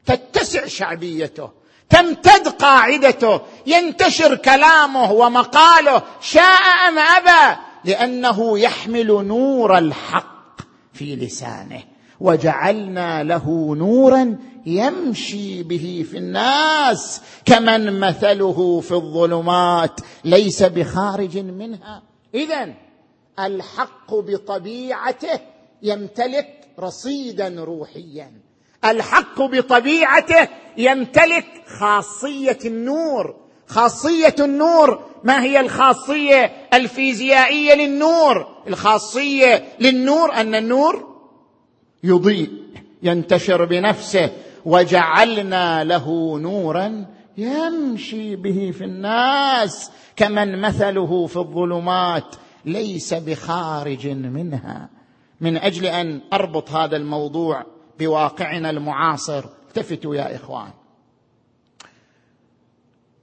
تتسع 0.06 0.66
شعبيته 0.66 1.50
تمتد 1.90 2.48
قاعدته 2.48 3.40
ينتشر 3.66 4.34
كلامه 4.34 5.12
ومقاله. 5.12 6.02
شاء 6.20 6.88
أم 6.88 6.98
أبى؟ 6.98 7.60
لأنه 7.84 8.58
يحمل 8.58 9.06
نور 9.06 9.78
الحق 9.78 10.60
في 10.92 11.16
لسانه. 11.16 11.82
وجعلنا 12.20 13.22
له 13.22 13.74
نورا 13.78 14.38
يمشي 14.66 15.62
به 15.62 16.06
في 16.10 16.18
الناس 16.18 17.20
كمن 17.44 18.00
مثله 18.00 18.80
في 18.80 18.92
الظلمات. 18.92 20.00
ليس 20.24 20.62
بخارج 20.62 21.38
منها. 21.38 22.02
اذا 22.34 22.83
الحق 23.38 24.14
بطبيعته 24.14 25.40
يمتلك 25.82 26.48
رصيدا 26.80 27.64
روحيا. 27.64 28.32
الحق 28.84 29.42
بطبيعته 29.42 30.48
يمتلك 30.76 31.46
خاصية 31.78 32.58
النور. 32.64 33.34
خاصية 33.66 34.34
النور 34.40 35.04
ما 35.24 35.42
هي 35.42 35.60
الخاصية 35.60 36.52
الفيزيائية 36.74 37.74
للنور؟ 37.74 38.46
الخاصية 38.68 39.64
للنور 39.80 40.32
أن 40.32 40.54
النور 40.54 41.14
يضيء 42.04 42.50
ينتشر 43.02 43.64
بنفسه 43.64 44.30
وجعلنا 44.64 45.84
له 45.84 46.38
نورا 46.38 47.06
يمشي 47.38 48.36
به 48.36 48.72
في 48.78 48.84
الناس 48.84 49.90
كمن 50.16 50.60
مثله 50.60 51.26
في 51.26 51.36
الظلمات. 51.36 52.36
ليس 52.66 53.14
بخارج 53.14 54.08
منها. 54.08 54.88
من 55.40 55.56
أجل 55.56 55.86
أن 55.86 56.20
أربط 56.32 56.70
هذا 56.70 56.96
الموضوع 56.96 57.66
بواقعنا 57.98 58.70
المعاصر. 58.70 59.44
التفتوا 59.68 60.14
يا 60.14 60.36
إخوان. 60.36 60.70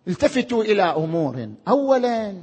التفتوا 0.08 0.64
إلى 0.64 0.84
أمور. 0.84 1.50
اولا 1.68 2.36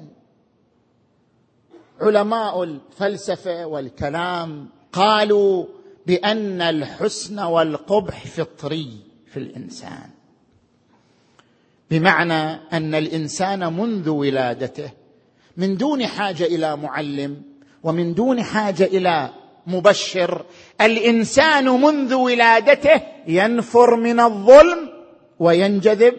علماء 2.01 2.63
الفلسفة 2.63 3.67
والكلام 3.67 4.69
قالوا 4.93 5.67
بأن 6.07 6.61
الحسن 6.61 7.41
والقبح 7.41 8.27
فطري 8.27 8.97
في 9.27 9.37
الإنسان. 9.37 10.11
بمعنى 11.91 12.43
أن 12.73 12.95
الإنسان 12.95 13.73
منذ 13.73 14.09
ولادته 14.09 14.91
من 15.59 15.77
دون 15.77 16.07
حاجة 16.07 16.45
إلى 16.45 16.77
معلم 16.77 17.43
ومن 17.83 18.15
دون 18.15 18.43
حاجة 18.43 18.85
إلى 18.85 19.31
مبشر. 19.67 20.45
الإنسان 20.81 21.65
منذ 21.65 22.15
ولادته 22.15 23.03
ينفر 23.27 23.97
من 23.97 24.21
الظلم 24.21 24.89
وينجذب 25.39 26.15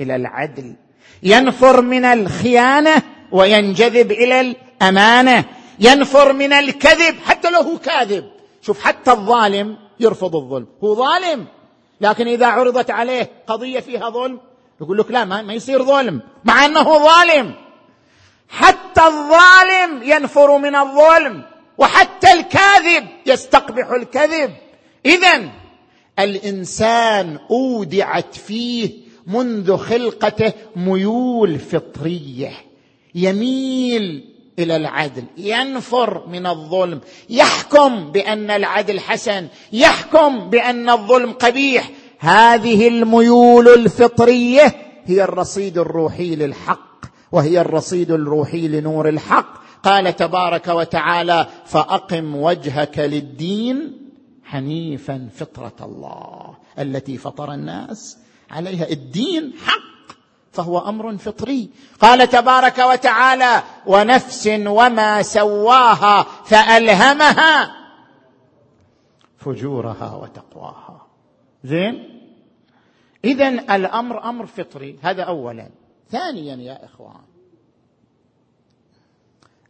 إلى 0.00 0.16
العدل. 0.16 0.74
ينفر 1.22 1.80
من 1.80 2.04
الخيانة 2.04 3.02
وينجذب 3.32 4.12
إلى 4.12 4.40
الأمانة. 4.40 5.44
ينفر 5.80 6.32
من 6.32 6.52
الكذب 6.52 7.14
حتى 7.24 7.50
لو 7.50 7.60
هو 7.60 7.78
كاذب. 7.78 8.24
شوف 8.62 8.80
حتى 8.80 9.10
الظالم 9.10 9.76
يرفض 10.00 10.36
الظلم. 10.36 10.66
هو 10.84 10.94
ظالم 10.94 11.46
لكن 12.00 12.28
إذا 12.28 12.46
عرضت 12.46 12.90
عليه 12.90 13.30
قضية 13.46 13.80
فيها 13.80 14.10
ظلم 14.10 14.40
يقول 14.80 14.98
لك 14.98 15.10
لا 15.10 15.24
ما, 15.24 15.54
يصير 15.54 15.82
ظلم 15.82 16.20
مع 16.44 16.64
أنه 16.64 16.98
ظالم. 16.98 17.54
حتى 18.52 19.00
الظالم 19.00 20.02
ينفر 20.02 20.58
من 20.58 20.76
الظلم 20.76 21.42
وحتى 21.78 22.32
الكاذب 22.32 23.06
يستقبح 23.26 23.90
الكذب. 23.90 24.50
اذا 25.06 25.50
الإنسان 26.18 27.38
أودعت 27.50 28.34
فيه 28.34 28.90
منذ 29.26 29.76
خلقته 29.76 30.52
ميول 30.76 31.58
فطرية 31.58 32.52
يميل 33.14 34.24
إلى 34.58 34.76
العدل 34.76 35.24
ينفر 35.36 36.26
من 36.26 36.46
الظلم 36.46 37.00
يحكم 37.30 38.12
بأن 38.12 38.50
العدل 38.50 39.00
حسن 39.00 39.48
يحكم 39.72 40.50
بأن 40.50 40.90
الظلم 40.90 41.32
قبيح. 41.32 41.90
هذه 42.18 42.88
الميول 42.88 43.68
الفطرية 43.68 44.74
هي 45.06 45.24
الرصيد 45.24 45.78
الروحي 45.78 46.36
للحق. 46.36 46.91
وهي 47.32 47.60
الرصيد 47.60 48.10
الروحي 48.10 48.68
لنور 48.68 49.08
الحق. 49.08 49.62
قال 49.82 50.16
تبارك 50.16 50.68
وتعالى 50.68 51.46
فأقم 51.64 52.36
وجهك 52.36 52.98
للدين 52.98 53.98
حنيفا 54.44 55.28
فطرة 55.34 55.76
الله 55.80 56.54
التي 56.78 57.18
فطر 57.18 57.52
الناس 57.54 58.18
عليها. 58.50 58.90
الدين 58.90 59.52
حق 59.66 60.16
فهو 60.52 60.78
أمر 60.78 61.16
فطري. 61.16 61.70
قال 62.00 62.30
تبارك 62.30 62.78
وتعالى 62.78 63.62
ونفس 63.86 64.46
وما 64.66 65.22
سواها 65.22 66.22
فألهمها 66.22 67.74
فجورها 69.38 70.14
وتقواها. 70.14 71.06
زين؟ 71.64 72.20
اذا 73.24 73.48
الأمر 73.48 74.28
أمر 74.28 74.46
فطري. 74.46 74.98
هذا 75.02 75.22
اولا. 75.22 75.81
ثانيا 76.12 76.56
يا 76.56 76.84
إخوان 76.84 77.24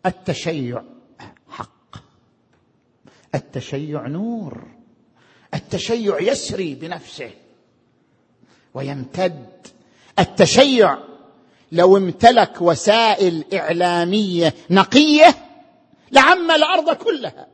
التشيع 0.06 0.82
حق 1.48 1.96
التشيع 3.34 4.06
نور 4.06 4.66
التشيع 5.54 6.20
يسري 6.20 6.74
بنفسه 6.74 7.30
ويمتد. 8.74 9.66
التشيع 10.18 10.98
لو 11.72 11.96
امتلك 11.96 12.60
وسائل 12.60 13.44
إعلامية 13.54 14.54
نقية 14.70 15.34
لعم 16.12 16.50
الأرض 16.50 16.96
كلها. 16.96 17.46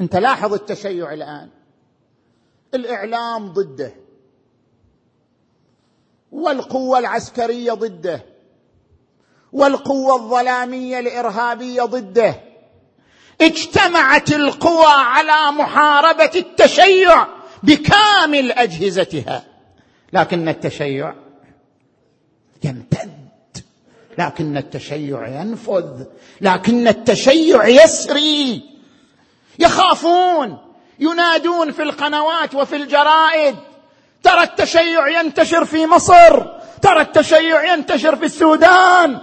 أنت 0.00 0.16
لاحظ 0.16 0.52
التشيع 0.52 1.12
الآن؟ 1.12 1.50
الإعلام 2.74 3.48
ضده. 3.48 4.03
والقوة 6.34 6.98
العسكرية 6.98 7.72
ضده. 7.72 8.24
والقوة 9.52 10.16
الظلامية 10.16 10.98
الإرهابية 10.98 11.82
ضده. 11.82 12.34
اجتمعت 13.40 14.32
القوى 14.32 14.86
على 14.86 15.52
محاربة 15.52 16.30
التشيع 16.34 17.26
بكامل 17.62 18.52
أجهزتها. 18.52 19.44
لكن 20.12 20.48
التشيع 20.48 21.14
يمتد. 22.64 23.24
لكن 24.18 24.56
التشيع 24.56 25.28
ينفذ. 25.28 26.04
لكن 26.40 26.88
التشيع 26.88 27.68
يسري. 27.68 28.62
يخافون. 29.58 30.58
ينادون 30.98 31.72
في 31.72 31.82
القنوات 31.82 32.54
وفي 32.54 32.76
الجرائد. 32.76 33.56
ترى 34.24 34.42
التشيع 34.42 35.20
ينتشر 35.20 35.64
في 35.64 35.86
مصر 35.86 36.42
ترى 36.82 37.00
التشيع 37.00 37.74
ينتشر 37.74 38.16
في 38.16 38.24
السودان. 38.24 39.20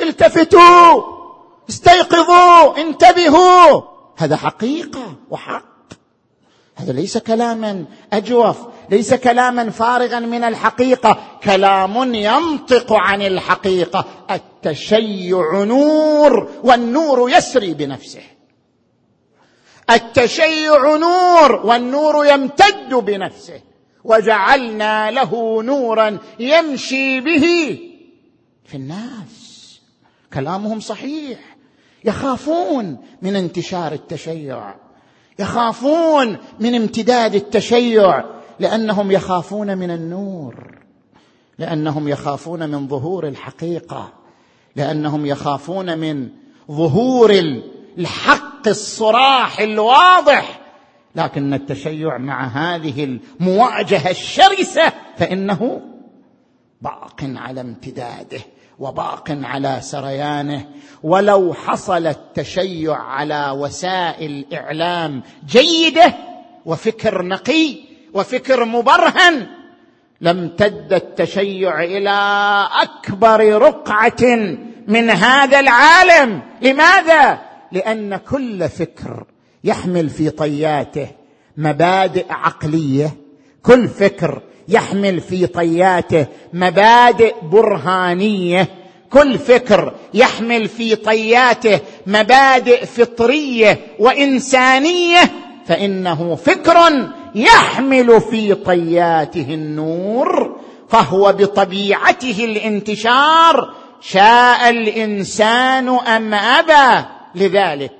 التفتوا 0.00 1.02
استيقظوا 1.68 2.76
انتبهوا. 2.78 3.82
هذا 4.16 4.36
حقيقة 4.36 5.14
وحق. 5.30 5.64
هذا 6.76 6.92
ليس 6.92 7.18
كلاما 7.18 7.84
أجوف 8.12 8.56
ليس 8.90 9.14
كلاما 9.14 9.70
فارغا 9.70 10.18
من 10.18 10.44
الحقيقة. 10.44 11.18
كلام 11.44 12.14
ينطق 12.14 12.92
عن 12.92 13.22
الحقيقة. 13.22 14.04
التشيع 14.30 15.64
نور 15.64 16.48
والنور 16.64 17.30
يسري 17.30 17.74
بنفسه. 17.74 18.22
التشيع 19.90 20.96
نور 20.96 21.66
والنور 21.66 22.26
يمتد 22.26 22.94
بنفسه. 22.94 23.60
وجعلنا 24.04 25.10
له 25.10 25.62
نورا 25.62 26.18
يمشي 26.38 27.20
به 27.20 27.78
في 28.64 28.74
الناس. 28.74 29.80
كلامهم 30.32 30.80
صحيح. 30.80 31.56
يخافون 32.04 32.96
من 33.22 33.36
انتشار 33.36 33.92
التشيع. 33.92 34.74
يخافون 35.38 36.36
من 36.60 36.74
امتداد 36.74 37.34
التشيع. 37.34 38.24
لأنهم 38.60 39.10
يخافون 39.10 39.78
من 39.78 39.90
النور. 39.90 40.78
لأنهم 41.58 42.08
يخافون 42.08 42.68
من 42.68 42.88
ظهور 42.88 43.28
الحقيقة. 43.28 44.12
لأنهم 44.76 45.26
يخافون 45.26 45.98
من 45.98 46.28
ظهور 46.70 47.30
الحق 47.98 48.68
الصراح 48.68 49.60
الواضح. 49.60 50.59
لكن 51.14 51.54
التشيع 51.54 52.18
مع 52.18 52.44
هذه 52.44 53.04
المواجهة 53.40 54.10
الشرسة 54.10 54.92
فإنه 55.16 55.80
باق 56.82 57.20
على 57.22 57.60
امتداده 57.60 58.40
وباق 58.78 59.24
على 59.30 59.78
سريانه. 59.80 60.66
ولو 61.02 61.54
حصل 61.54 62.06
التشيع 62.06 62.96
على 62.96 63.50
وسائل 63.50 64.46
إعلام 64.54 65.22
جيدة 65.46 66.14
وفكر 66.66 67.22
نقي 67.22 67.76
وفكر 68.14 68.64
مبرهن 68.64 69.46
لامتد 70.20 70.92
التشيع 70.92 71.84
إلى 71.84 72.18
أكبر 72.82 73.62
رقعة 73.62 74.24
من 74.88 75.10
هذا 75.10 75.60
العالم. 75.60 76.42
لماذا؟ 76.62 77.40
لأن 77.72 78.16
كل 78.16 78.68
فكر 78.68 79.24
يحمل 79.64 80.08
في 80.08 80.30
طياته 80.30 81.08
مبادئ 81.56 82.26
عقلية. 82.30 83.16
كل 83.62 83.88
فكر 83.88 84.42
يحمل 84.68 85.20
في 85.20 85.46
طياته 85.46 86.26
مبادئ 86.52 87.34
برهانية. 87.42 88.68
كل 89.10 89.38
فكر 89.38 89.94
يحمل 90.14 90.68
في 90.68 90.94
طياته 90.94 91.80
مبادئ 92.06 92.86
فطرية 92.86 93.80
وإنسانية. 93.98 95.20
فإنه 95.66 96.34
فكر 96.34 96.76
يحمل 97.34 98.20
في 98.20 98.54
طياته 98.54 99.54
النور 99.54 100.60
فهو 100.88 101.32
بطبيعته 101.32 102.44
الانتشار. 102.44 103.74
شاء 104.00 104.70
الإنسان 104.70 105.88
أم 105.88 106.34
أبى؟ 106.34 107.06
لذلك 107.34 107.99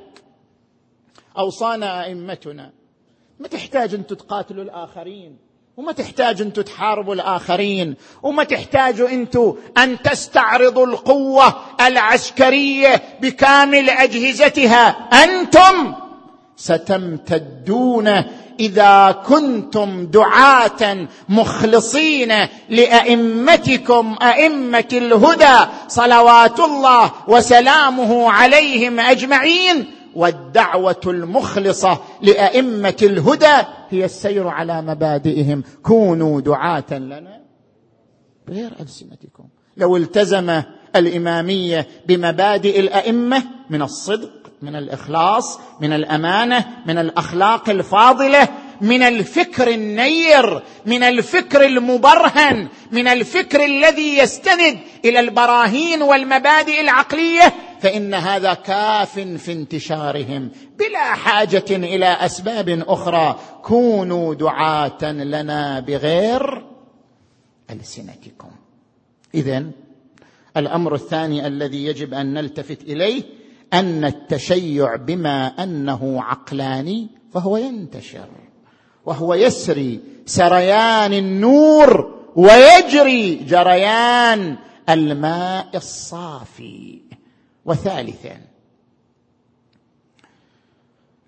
أوصانا 1.41 2.05
أئمتنا. 2.05 2.71
ما 3.41 3.49
تحتاج 3.49 3.95
أن 3.95 4.07
تقاتلوا 4.07 4.65
الآخرين 4.65 5.37
وما 5.77 5.93
تحتاج 5.93 6.41
أنتم 6.41 6.63
تحاربوا 6.63 7.15
الآخرين 7.15 7.95
وما 8.23 8.45
تحتاجوا 8.45 9.09
أنتم 9.09 9.55
أن 9.79 10.03
تستعرضوا 10.03 10.87
القوة 10.87 11.55
العسكرية 11.81 13.03
بكامل 13.21 13.91
أجهزتها. 13.91 14.89
أنتم 15.25 15.95
ستمتدون 16.57 18.09
إذا 18.61 19.13
كنتم 19.27 20.07
دعاة 20.07 21.07
مخلصين 21.29 22.33
لأئمتكم 22.69 24.17
أئمة 24.23 24.89
الهدى. 24.93 25.71
صلوات 25.89 26.61
الله 26.61 27.13
وسلامه 27.29 28.31
عليهم 28.31 29.01
أجمعين. 29.01 30.00
والدعوة 30.17 31.01
المخلصة 31.07 31.99
لأئمة 32.23 32.97
الهدى 33.03 33.67
هي 33.91 34.05
السير 34.05 34.49
على 34.49 34.83
مبادئهم. 34.83 35.63
كونوا 35.83 36.41
دعاة 36.41 36.93
لنا 36.99 37.41
غير 38.49 38.73
ألسنتكم. 38.81 39.45
لو 39.77 39.97
التزم 39.97 40.63
الاماميه 40.97 41.87
بمبادئ 42.07 42.81
الأئمة 42.81 43.43
من 43.71 43.83
الصدق 43.83 44.31
من 44.63 44.77
الإخلاص 44.77 45.59
من 45.81 45.93
الأمانة 45.93 46.67
من 46.87 46.99
الأخلاق 46.99 47.71
الفاضلة 47.71 48.49
من 48.81 49.03
الفكر 49.03 49.69
النير 49.69 50.63
من 50.87 51.03
الفكر 51.03 51.67
المبرهن 51.67 52.69
من 52.93 53.09
الفكر 53.09 53.65
الذي 53.65 54.19
يستند 54.19 54.79
إلى 55.05 55.21
البراهين 55.21 56.03
والمبادئ 56.03 56.81
العقلية 56.81 57.55
فإن 57.81 58.15
هذا 58.15 58.55
كاف 58.55 59.19
في 59.19 59.53
انتشارهم 59.53 60.51
بلا 60.79 61.15
حاجة 61.15 61.65
إلى 61.71 62.07
أسباب 62.07 62.69
أخرى. 62.69 63.41
كونوا 63.63 64.35
دعاة 64.35 65.05
لنا 65.13 65.81
بغير 65.81 66.67
ألسنتكم. 67.71 68.51
اذا 69.35 69.71
الأمر 70.57 70.95
الثاني 70.95 71.47
الذي 71.47 71.85
يجب 71.85 72.15
أن 72.15 72.35
نلتفت 72.35 72.83
إليه 72.83 73.23
أن 73.73 74.05
التشيع 74.05 74.97
بما 74.97 75.47
أنه 75.47 76.23
عقلاني 76.23 77.09
فهو 77.35 77.57
ينتشر. 77.57 78.29
وهو 79.07 79.35
يسري 79.35 80.01
سريان 80.27 81.13
النور 81.13 82.21
ويجري 82.37 83.35
جريان 83.35 84.59
الماء 84.89 85.69
الصافي. 85.75 87.01
وثالثا 87.65 88.41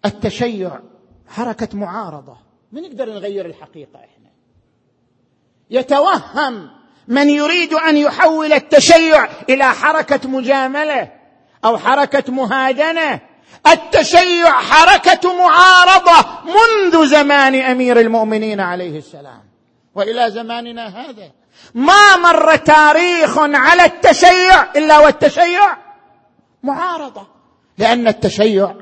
التشيع 0.04 0.80
حركة 1.28 1.78
معارضة. 1.78 2.36
ما 2.72 2.80
نقدر 2.80 3.14
نغير 3.14 3.46
الحقيقة 3.46 3.96
إحنا؟ 3.98 4.30
يتوهم 5.70 6.70
من 7.08 7.28
يريد 7.30 7.72
أن 7.72 7.96
يحول 7.96 8.52
التشيع 8.52 9.28
إلى 9.48 9.64
حركة 9.64 10.28
مجاملة 10.28 11.12
أو 11.64 11.78
حركة 11.78 12.32
مهادنه 12.32 13.20
التشيع 13.66 14.50
حركة 14.50 15.36
معارضة 15.38 16.28
منذ 16.44 17.06
زمان 17.06 17.54
أمير 17.54 18.00
المؤمنين 18.00 18.60
عليه 18.60 18.98
السلام. 18.98 19.42
وإلى 19.94 20.30
زماننا 20.30 20.88
هذا. 20.88 21.30
ما 21.74 22.16
مر 22.16 22.56
تاريخ 22.56 23.38
على 23.38 23.84
التشيع 23.84 24.62
إلا 24.76 24.98
والتشيع 24.98 25.76
معارضة. 26.62 27.26
لأن 27.78 28.08
التشيع 28.08 28.74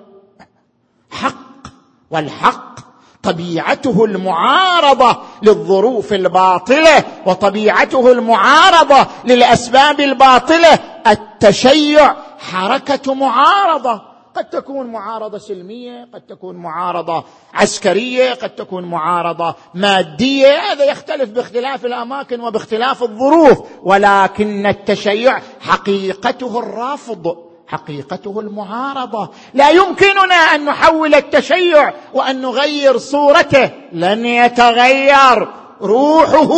حق 1.11 1.67
والحق 2.11 2.81
طبيعته 3.23 4.05
المعارضة 4.05 5.23
للظروف 5.43 6.13
الباطلة 6.13 7.05
وطبيعته 7.27 8.13
المعارضة 8.13 9.07
للأسباب 9.25 10.01
الباطلة. 10.01 10.79
التشيع 11.07 12.15
حركة 12.53 13.15
معارضة. 13.15 14.10
قد 14.37 14.51
تكون 14.51 14.87
معارضة 14.87 15.39
سلمية 15.39 16.09
قد 16.15 16.21
تكون 16.21 16.57
معارضة 16.57 17.25
عسكرية 17.55 18.35
قد 18.35 18.51
تكون 18.51 18.85
معارضة 18.85 19.55
مادية 19.75 20.59
هذا 20.59 20.85
يختلف 20.85 21.31
باختلاف 21.31 21.87
الأماكن 21.87 22.41
وباختلاف 22.41 23.03
الظروف 23.03 23.59
ولكن 23.83 24.67
التشيع 24.67 25.41
حقيقته 25.61 26.59
الرفض 26.59 27.37
حقيقته 27.67 28.41
المعارضة. 28.41 29.31
لا 29.55 29.71
يمكننا 29.71 30.35
أن 30.35 30.65
نحول 30.65 31.15
التشيع 31.15 31.93
وأن 32.15 32.43
نغير 32.43 32.99
صورته 32.99 33.71
لن 33.93 34.27
يتغير. 34.27 35.49
روحه 35.81 36.53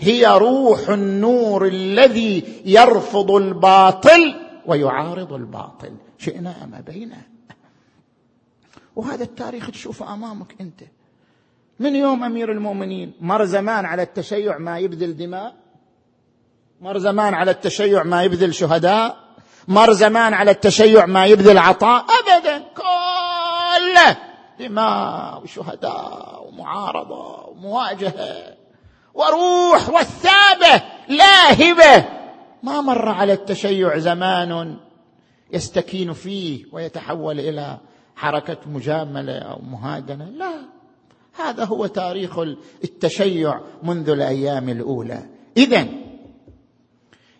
هي 0.00 0.26
روح 0.26 0.88
النور 0.88 1.66
الذي 1.66 2.62
يرفض 2.64 3.30
الباطل 3.30 4.34
ويعارض 4.66 5.32
الباطل. 5.32 6.07
شئنا 6.18 6.64
أم 6.64 6.74
أبينا. 6.74 7.16
وهذا 8.96 9.24
التاريخ 9.24 9.70
تشوفه 9.70 10.14
أمامك 10.14 10.54
أنت. 10.60 10.80
من 11.80 11.96
يوم 11.96 12.24
أمير 12.24 12.52
المؤمنين؟ 12.52 13.12
مر 13.20 13.44
زمان 13.44 13.84
على 13.84 14.02
التشيع 14.02 14.58
ما 14.58 14.78
يبذل 14.78 15.16
دماء. 15.16 15.54
مر 16.80 16.98
زمان 16.98 17.34
على 17.34 17.50
التشيع 17.50 18.02
ما 18.02 18.22
يبذل 18.22 18.54
شهداء. 18.54 19.16
مر 19.68 19.92
زمان 19.92 20.34
على 20.34 20.50
التشيع 20.50 21.06
ما 21.06 21.26
يبذل 21.26 21.58
عطاء. 21.58 22.04
ابدا 22.04 22.58
كله 22.58 24.16
دماء 24.58 25.42
وشهداء 25.42 26.48
ومعارضة 26.48 27.46
ومواجهة. 27.48 28.56
وروح 29.14 29.88
والثابه 29.88 30.82
لاهبة. 31.08 32.08
ما 32.62 32.80
مر 32.80 33.08
على 33.08 33.32
التشيع 33.32 33.98
زمان 33.98 34.78
يستكين 35.52 36.12
فيه 36.12 36.64
ويتحول 36.72 37.40
إلى 37.40 37.78
حركة 38.16 38.58
مجاملة 38.66 39.38
أو 39.38 39.62
مهادنه 39.62 40.24
لا 40.24 40.78
هذا 41.38 41.64
هو 41.64 41.86
تاريخ 41.86 42.38
التشيع 42.84 43.60
منذ 43.82 44.10
الأيام 44.10 44.68
الأولى. 44.68 45.26
اذا 45.56 45.88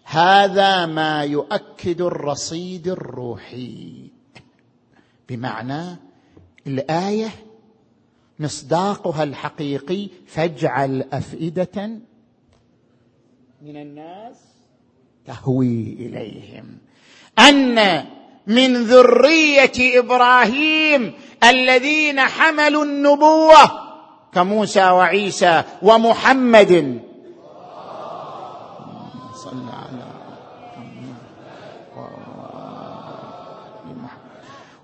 هذا 0.04 0.86
ما 0.86 1.24
يؤكد 1.24 2.00
الرصيد 2.00 2.88
الروحي. 2.88 4.10
بمعنى 5.28 5.96
الآية 6.66 7.28
مصداقها 8.38 9.22
الحقيقي 9.22 10.08
فاجعل 10.26 11.02
أفئدة 11.12 12.00
من 13.62 13.76
الناس 13.76 14.36
تهوي 15.24 15.92
إليهم. 15.92 16.78
أن 17.38 18.04
من 18.46 18.84
ذرية 18.84 19.98
إبراهيم 19.98 21.12
الذين 21.44 22.20
حملوا 22.20 22.84
النبوة 22.84 23.70
كموسى 24.34 24.90
وعيسى 24.90 25.62
ومحمد. 25.82 27.00
صل 29.34 29.64
على 29.68 30.08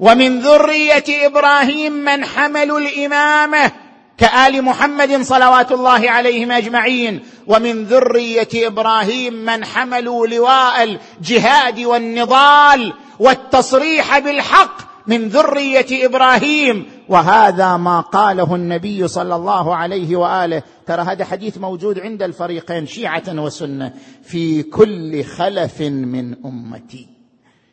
ومن 0.01 0.41
ذرية 0.41 1.27
إبراهيم 1.27 1.93
من 1.93 2.25
حملوا 2.25 2.79
الإمامة 2.79 3.73
كآل 4.19 4.63
محمد 4.63 5.23
صلوات 5.23 5.73
الله 5.73 6.11
عليهم 6.11 6.53
أجمعين 6.53 7.21
ومن 7.47 7.85
ذرية 7.85 8.49
إبراهيم 8.55 9.35
من 9.35 9.65
حملوا 9.65 10.27
لواء 10.27 10.83
الجهاد 10.83 11.81
والنضال 11.81 12.93
والتصريح 13.19 14.19
بالحق 14.19 14.95
من 15.07 15.29
ذرية 15.29 16.07
إبراهيم. 16.07 16.87
وهذا 17.09 17.77
ما 17.77 18.01
قاله 18.01 18.55
النبي 18.55 19.09
صلى 19.09 19.37
الله 19.37 19.77
عليه 19.77 20.17
وآله. 20.17 20.63
ترى 20.87 21.03
هذا 21.03 21.25
حديث 21.25 21.59
موجود 21.59 21.99
عند 21.99 22.23
الفريقين 22.23 22.87
شيعة 22.87 23.23
وسنة 23.29 23.93
في 24.23 24.63
كل 24.63 25.25
خلف 25.25 25.81
من 25.81 26.45
أمتي. 26.45 27.09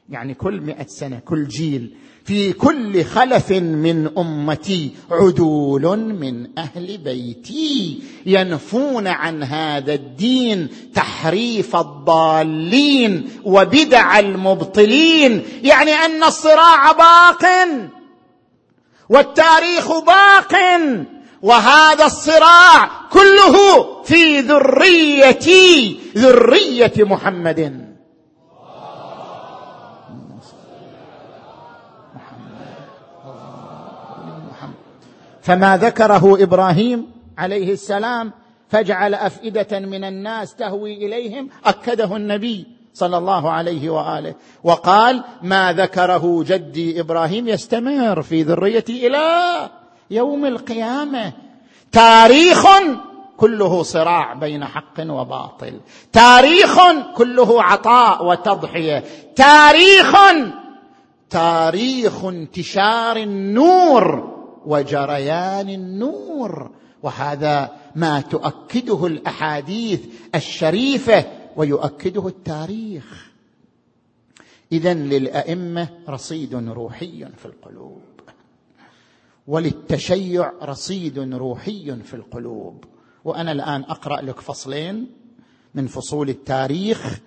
يعني 0.09 0.33
كل 0.33 0.61
مئة 0.61 0.85
سنة 0.87 1.19
كل 1.19 1.47
جيل. 1.47 1.95
في 2.25 2.53
كل 2.53 3.03
خلف 3.05 3.51
من 3.51 4.17
أمتي 4.17 4.91
عدول 5.11 5.97
من 5.97 6.47
أهل 6.57 6.97
بيتي 6.97 7.99
ينفون 8.25 9.07
عن 9.07 9.43
هذا 9.43 9.93
الدين 9.93 10.67
تحريف 10.95 11.75
الضالين 11.75 13.29
وبدع 13.43 14.19
المبطلين 14.19 15.43
يعني 15.63 15.91
أن 15.91 16.23
الصراع 16.23 16.91
باق 16.91 17.45
والتاريخ 19.09 19.99
باق 19.99 20.55
وهذا 21.41 22.05
الصراع 22.05 22.89
كله 23.11 23.57
في 24.03 24.39
ذريتي 24.39 25.99
ذرية 26.17 26.93
محمد. 26.97 27.90
فما 35.41 35.77
ذكره 35.77 36.43
إبراهيم 36.43 37.11
عليه 37.37 37.73
السلام 37.73 38.31
فاجعل 38.69 39.13
أفئدة 39.13 39.79
من 39.79 40.03
الناس 40.03 40.55
تهوي 40.55 41.05
إليهم 41.05 41.49
أكده 41.65 42.15
النبي 42.15 42.67
صلى 42.93 43.17
الله 43.17 43.51
عليه 43.51 43.89
وآله. 43.89 44.35
وقال 44.63 45.23
ما 45.41 45.73
ذكره 45.73 46.43
جدي 46.47 46.99
إبراهيم 46.99 47.47
يستمر 47.47 48.21
في 48.21 48.43
ذريتي 48.43 49.07
إلى 49.07 49.69
يوم 50.11 50.45
القيامة. 50.45 51.33
تاريخ 51.91 52.67
كله 53.37 53.83
صراع 53.83 54.33
بين 54.33 54.65
حق 54.65 54.99
وباطل. 54.99 55.79
تاريخ 56.13 56.79
كله 57.15 57.63
عطاء 57.63 58.25
وتضحية. 58.25 59.03
تاريخ 59.35 60.15
تاريخ 61.29 62.25
انتشار 62.25 63.17
النور. 63.17 64.30
وجريان 64.65 65.69
النور. 65.69 66.71
وهذا 67.03 67.75
ما 67.95 68.21
تؤكده 68.21 69.05
الأحاديث 69.05 70.01
الشريفة 70.35 71.25
ويؤكده 71.55 72.27
التاريخ. 72.27 73.31
اذا 74.71 74.93
للأئمة 74.93 75.89
رصيد 76.09 76.55
روحي 76.55 77.27
في 77.37 77.45
القلوب. 77.45 78.01
وللتشيع 79.47 80.51
رصيد 80.63 81.19
روحي 81.19 81.95
في 82.03 82.13
القلوب. 82.13 82.85
وأنا 83.25 83.51
الآن 83.51 83.81
أقرأ 83.81 84.21
لك 84.21 84.39
فصلين 84.39 85.07
من 85.75 85.87
فصول 85.87 86.29
التاريخ 86.29 87.19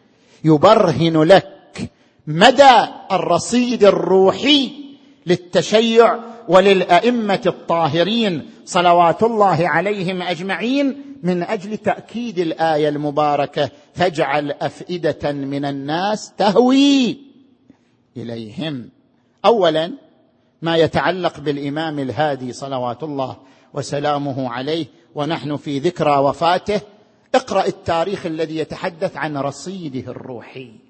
يبرهن 0.45 1.23
لك 1.23 1.91
مدى 2.27 2.87
الرصيد 3.13 3.85
الروحي 3.85 4.73
للتشيع 5.27 6.19
وللأئمة 6.49 7.41
الطاهرين 7.47 8.51
صلوات 8.65 9.23
الله 9.23 9.69
عليهم 9.69 10.23
أجمعين 10.23 11.17
من 11.23 11.43
أجل 11.43 11.77
تأكيد 11.77 12.39
الآية 12.39 12.89
المباركة 12.89 13.71
فاجعل 13.95 14.51
أفئدة 14.51 15.33
من 15.33 15.65
الناس 15.65 16.33
تهوي 16.39 17.19
إليهم. 18.17 18.89
اولا 19.45 19.93
ما 20.63 20.77
يتعلق 20.77 21.41
بالإمام 21.41 21.99
الهادي 21.99 22.53
صلوات 22.53 23.03
الله 23.03 23.37
وسلامه 23.75 24.51
عليه 24.51 24.87
ونحن 25.15 25.57
في 25.57 25.79
ذكرى 25.79 26.17
وفاته 26.17 26.81
اقرأ 27.35 27.67
التاريخ 27.67 28.27
الذي 28.27 28.57
يتحدث 28.57 29.17
عن 29.17 29.37
رصيده 29.37 30.11
الروحي. 30.11 30.84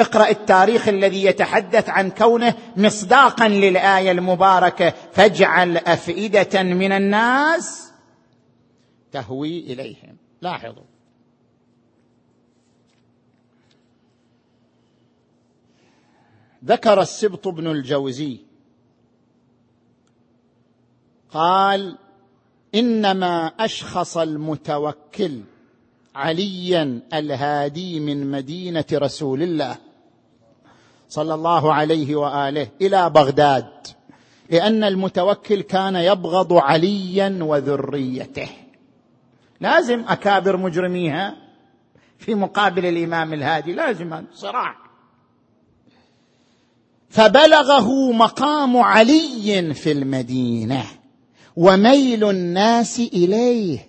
اقرأ 0.00 0.28
التاريخ 0.28 0.88
الذي 0.88 1.24
يتحدث 1.24 1.88
عن 1.88 2.10
كونه 2.10 2.54
مصداقا 2.76 3.48
للآية 3.48 4.10
المباركة. 4.10 4.90
فاجعل 5.12 5.76
أفئدة 5.76 6.62
من 6.62 6.92
الناس 6.92 7.92
تهوي 9.12 9.58
إليهم. 9.60 10.16
لاحظوا. 10.42 10.84
ذكر 16.64 17.00
السبط 17.00 17.48
بن 17.48 17.66
الجوزي. 17.66 18.38
قال 21.30 21.98
إنما 22.74 23.46
أشخص 23.46 24.16
المتوكل 24.16 25.40
عليا 26.14 27.00
الهادي 27.14 28.00
من 28.00 28.30
مدينة 28.30 28.84
رسول 28.92 29.42
الله. 29.42 29.87
صلى 31.08 31.34
الله 31.34 31.74
عليه 31.74 32.16
وآله 32.16 32.68
إلى 32.80 33.10
بغداد 33.10 33.68
لأن 34.50 34.84
المتوكل 34.84 35.60
كان 35.60 35.96
يبغض 35.96 36.52
عليا 36.52 37.38
وذريته. 37.40 38.48
لازم 39.60 40.04
أكابر 40.08 40.56
مجرميها 40.56 41.36
في 42.18 42.34
مقابل 42.34 42.86
الإمام 42.86 43.34
الهادي 43.34 43.72
لازم 43.72 44.24
صراع. 44.34 44.76
فبلغه 47.08 48.12
مقام 48.12 48.76
علي 48.76 49.74
في 49.74 49.92
المدينة 49.92 50.84
وميل 51.56 52.30
الناس 52.30 53.00
إليه 53.00 53.88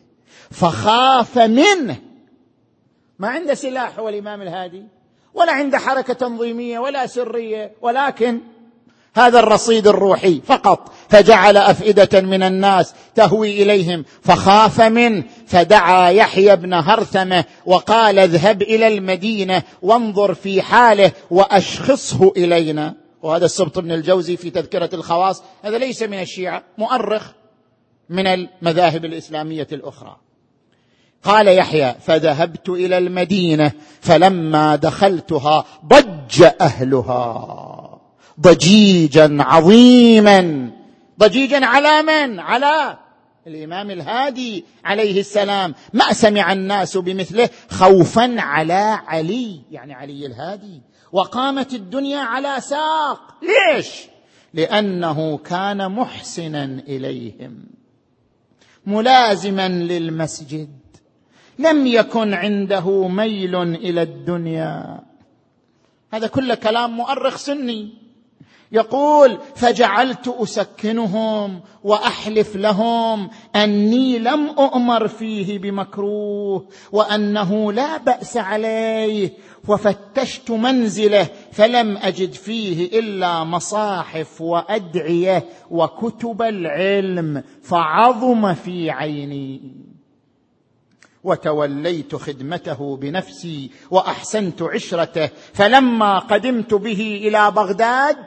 فخاف 0.51 1.37
منه. 1.37 1.97
ما 3.19 3.27
عنده 3.27 3.53
سلاح 3.53 3.99
هو 3.99 4.09
الإمام 4.09 4.41
الهادي؟ 4.41 4.83
ولا 5.39 5.51
عنده 5.51 5.77
حركة 5.77 6.13
تنظيمية 6.13 6.79
ولا 6.79 7.07
سرية 7.07 7.71
ولكن 7.81 8.39
هذا 9.15 9.39
الرصيد 9.39 9.87
الروحي 9.87 10.41
فقط 10.45 10.91
فجعل 11.09 11.57
أفئدة 11.57 12.21
من 12.21 12.43
الناس 12.43 12.93
تهوي 13.15 13.63
إليهم 13.63 14.05
فخاف 14.21 14.81
منه 14.81 15.23
فدعا 15.47 16.09
يحيى 16.09 16.55
بن 16.55 16.73
هرثمة 16.73 17.45
وقال 17.65 18.19
اذهب 18.19 18.61
إلى 18.61 18.87
المدينة 18.87 19.63
وانظر 19.81 20.33
في 20.33 20.61
حاله 20.61 21.11
وأشخصه 21.31 22.33
إلينا. 22.37 22.95
وهذا 23.21 23.45
السبط 23.45 23.79
بن 23.79 23.91
الجوزي 23.91 24.37
في 24.37 24.49
تذكرة 24.49 24.89
الخواص 24.93 25.43
هذا 25.61 25.77
ليس 25.77 26.03
من 26.03 26.21
الشيعة 26.21 26.63
مؤرخ 26.77 27.31
من 28.09 28.27
المذاهب 28.27 29.05
الإسلامية 29.05 29.67
الأخرى. 29.71 30.17
قال 31.23 31.47
يحيى 31.47 31.95
فذهبت 32.01 32.69
إلى 32.69 32.97
المدينة 32.97 33.71
فلما 34.01 34.75
دخلتها 34.75 35.65
ضج 35.85 36.43
أهلها. 36.61 37.99
ضجيجا 38.41 39.37
عظيما. 39.39 40.71
ضجيجا 41.19 41.65
على 41.65 42.01
من؟ 42.01 42.39
على 42.39 42.97
الإمام 43.47 43.91
الهادي 43.91 44.65
عليه 44.85 45.19
السلام. 45.19 45.75
ما 45.93 46.13
سمع 46.13 46.53
الناس 46.53 46.97
بمثله؟ 46.97 47.49
خوفا 47.69 48.35
على 48.41 48.99
علي 49.07 49.61
يعني 49.71 49.93
علي 49.93 50.25
الهادي. 50.25 50.81
وقامت 51.11 51.73
الدنيا 51.73 52.19
على 52.19 52.55
ساق. 52.61 53.19
ليش؟ 53.41 53.87
لأنه 54.53 55.37
كان 55.37 55.91
محسنا 55.91 56.63
إليهم. 56.87 57.65
ملازما 58.85 59.67
للمسجد. 59.67 60.78
لم 61.59 61.87
يكن 61.87 62.33
عنده 62.33 63.07
ميل 63.07 63.55
إلى 63.55 64.01
الدنيا. 64.01 64.99
هذا 66.13 66.27
كله 66.27 66.55
كلام 66.55 66.97
مؤرخ 66.97 67.37
سني. 67.37 67.93
يقول 68.71 69.37
فجعلت 69.55 70.27
أسكنهم 70.27 71.59
وأحلف 71.83 72.55
لهم 72.55 73.29
أني 73.55 74.19
لم 74.19 74.49
أؤمر 74.49 75.07
فيه 75.07 75.59
بمكروه 75.59 76.67
وأنه 76.91 77.71
لا 77.73 77.97
بأس 77.97 78.37
عليه 78.37 79.33
وفتشت 79.67 80.51
منزله 80.51 81.27
فلم 81.51 81.97
أجد 81.97 82.33
فيه 82.33 82.99
إلا 82.99 83.43
مصاحف 83.43 84.41
وأدعية 84.41 85.45
وكتب 85.71 86.41
العلم 86.41 87.43
فعظم 87.61 88.53
في 88.53 88.91
عيني. 88.91 89.61
وتوليت 91.23 92.15
خدمته 92.15 92.97
بنفسي 92.97 93.71
وأحسنت 93.91 94.61
عشرته 94.61 95.29
فلما 95.53 96.19
قدمت 96.19 96.73
به 96.73 97.21
إلى 97.23 97.51
بغداد 97.51 98.17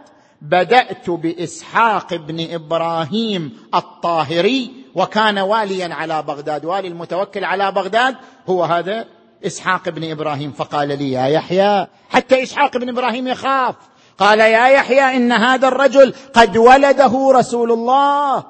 بدأت 0.43 1.11
بإسحاق 1.11 2.15
بن 2.15 2.55
إبراهيم 2.55 3.59
الطاهري 3.75 4.71
وكان 4.95 5.39
واليا 5.39 5.95
على 5.95 6.23
بغداد 6.23 6.65
والي 6.65 6.89
المتوكل 6.89 7.45
على 7.45 7.73
بغداد 7.73 8.17
هو 8.49 8.65
هذا 8.65 9.07
إسحاق 9.47 9.89
بن 9.89 10.11
إبراهيم. 10.11 10.53
فقال 10.53 10.89
لي 10.89 11.13
يا 11.13 11.27
يحيى 11.27 11.87
حتى 12.11 12.43
إسحاق 12.43 12.77
بن 12.77 12.89
إبراهيم 12.89 13.29
يخاف. 13.29 13.75
قال 14.19 14.41
يا 14.41 14.69
يحيى 14.69 15.17
إن 15.17 15.33
هذا 15.33 15.69
الرجل 15.69 16.15
قد 16.35 16.57
ولده 16.57 17.33
رسول 17.35 17.73
الله. 17.73 18.45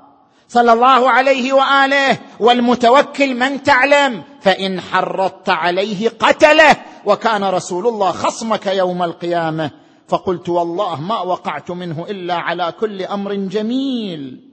صلى 0.52 0.72
الله 0.72 1.10
عليه 1.10 1.52
وآله 1.52 2.18
والمتوكل 2.40 3.34
من 3.34 3.62
تعلم 3.62 4.22
فإن 4.40 4.80
حرضت 4.80 5.48
عليه 5.48 6.08
قتله 6.08 6.76
وكان 7.04 7.44
رسول 7.44 7.86
الله 7.86 8.12
خصمك 8.12 8.66
يوم 8.66 9.02
القيامة. 9.02 9.70
فقلت 10.08 10.48
والله 10.48 11.00
ما 11.00 11.20
وقعت 11.20 11.70
منه 11.70 12.06
إلا 12.08 12.34
على 12.34 12.72
كل 12.80 13.02
أمر 13.02 13.34
جميل. 13.34 14.48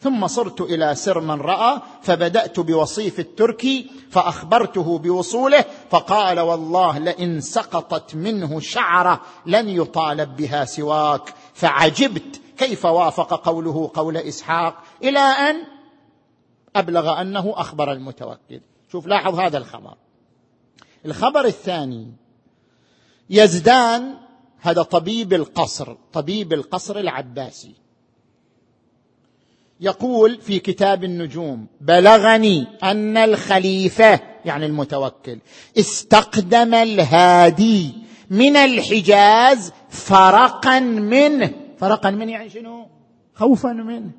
ثم 0.00 0.26
صرت 0.26 0.60
إلى 0.60 0.94
سر 0.94 1.20
من 1.20 1.40
رأى 1.40 1.80
فبدأت 2.02 2.60
بوصيف 2.60 3.20
التركي 3.20 3.90
فأخبرته 4.10 4.98
بوصوله 4.98 5.64
فقال 5.90 6.40
والله 6.40 6.98
لئن 6.98 7.40
سقطت 7.40 8.14
منه 8.14 8.60
شعره 8.60 9.20
لن 9.46 9.68
يطالب 9.68 10.36
بها 10.36 10.64
سواك. 10.64 11.34
فعجبت 11.54 12.40
كيف 12.58 12.84
وافق 12.84 13.48
قوله 13.48 13.90
قول 13.94 14.16
إسحاق 14.16 14.74
إلى 15.02 15.18
أن 15.18 15.56
أبلغ 16.76 17.20
أنه 17.20 17.52
أخبر 17.56 17.92
المتوكل. 17.92 18.60
شوف 18.92 19.06
لاحظ 19.06 19.38
هذا 19.38 19.58
الخبر. 19.58 19.94
الخبر 21.06 21.44
الثاني 21.44 22.12
يزدان 23.30 24.14
هذا 24.60 24.82
طبيب 24.82 25.32
القصر 25.32 25.96
طبيب 26.12 26.52
القصر 26.52 26.98
العباسي. 26.98 27.74
يقول 29.80 30.40
في 30.40 30.58
كتاب 30.58 31.04
النجوم 31.04 31.66
بلغني 31.80 32.66
أن 32.82 33.16
الخليفة 33.16 34.20
يعني 34.44 34.66
المتوكل 34.66 35.38
استقدم 35.78 36.74
الهادي 36.74 37.92
من 38.30 38.56
الحجاز 38.56 39.72
فرقا 39.88 40.80
منه. 40.80 41.50
فرقا 41.78 42.10
منه 42.10 42.32
يعني 42.32 42.50
شنو؟ 42.50 42.88
خوفا 43.34 43.72
منه. 43.72 44.10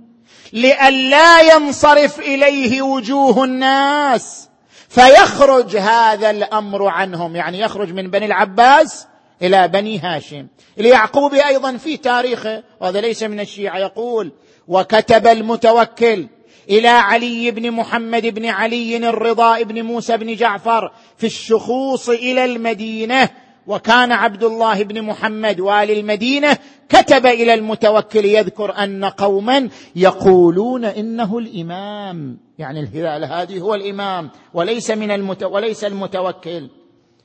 لئلا 0.53 1.41
ينصرف 1.41 2.19
إليه 2.19 2.81
وجوه 2.81 3.43
الناس 3.43 4.49
فيخرج 4.89 5.77
هذا 5.77 6.29
الأمر 6.29 6.87
عنهم. 6.87 7.35
يعني 7.35 7.59
يخرج 7.59 7.93
من 7.93 8.11
بني 8.11 8.25
العباس 8.25 9.07
إلى 9.41 9.67
بني 9.67 9.99
هاشم. 9.99 10.47
اليعقوبي 10.79 11.47
أيضا 11.47 11.77
في 11.77 11.97
تاريخه 11.97 12.63
وهذا 12.81 13.01
ليس 13.01 13.23
من 13.23 13.39
الشيعة 13.39 13.77
يقول 13.77 14.31
وكتب 14.67 15.27
المتوكل 15.27 16.27
إلى 16.69 16.87
علي 16.87 17.51
بن 17.51 17.71
محمد 17.71 18.27
بن 18.27 18.45
علي 18.45 18.97
الرضا 18.97 19.61
بن 19.61 19.81
موسى 19.81 20.17
بن 20.17 20.35
جعفر 20.35 20.91
في 21.17 21.25
الشخوص 21.25 22.09
إلى 22.09 22.45
المدينة 22.45 23.29
وكان 23.67 24.11
عبد 24.11 24.43
الله 24.43 24.83
بن 24.83 25.01
محمد 25.01 25.59
والي 25.59 25.99
المدينة 25.99 26.57
كتب 26.89 27.25
إلى 27.25 27.53
المتوكل 27.53 28.25
يذكر 28.25 28.77
أن 28.83 29.05
قوما 29.05 29.69
يقولون 29.95 30.85
إنه 30.85 31.37
الإمام. 31.37 32.37
يعني 32.57 32.79
الهلال 32.79 33.25
هذه 33.25 33.59
هو 33.59 33.75
الإمام 33.75 34.31
وليس 34.53 34.91
من 34.91 35.11
المت... 35.11 35.43
وليس 35.43 35.83
المتوكل. 35.83 36.69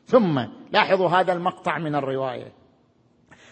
ثم 0.07 0.41
لاحظوا 0.73 1.09
هذا 1.09 1.33
المقطع 1.33 1.79
من 1.79 1.95
الرواية. 1.95 2.53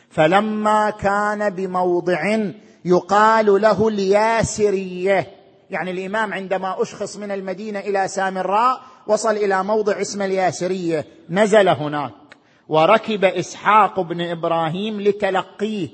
فلما 0.08 0.90
كان 0.90 1.50
بموضع 1.50 2.50
يقال 2.84 3.62
له 3.62 3.88
الياسرية. 3.88 5.26
يعني 5.70 5.90
الإمام 5.90 6.32
عندما 6.32 6.82
أشخص 6.82 7.16
من 7.16 7.30
المدينة 7.30 7.78
إلى 7.78 8.08
سامراء 8.08 8.80
وصل 9.06 9.36
إلى 9.36 9.64
موضع 9.64 10.00
اسمه 10.00 10.24
الياسرية. 10.24 11.04
نزل 11.30 11.68
هناك. 11.68 12.25
وركب 12.68 13.24
إسحاق 13.24 14.00
بن 14.00 14.20
إبراهيم 14.20 15.00
لتلقيه 15.00 15.88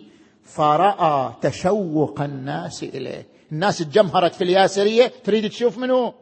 فرأى 0.45 1.33
تشوق 1.43 2.21
الناس 2.21 2.83
إليه. 2.83 3.27
الناس 3.53 3.79
تجمهرت 3.79 4.35
في 4.35 4.45
الياسرية 4.45 5.13
تريد 5.25 5.51
تشوف 5.51 5.79
منه؟ 5.79 6.13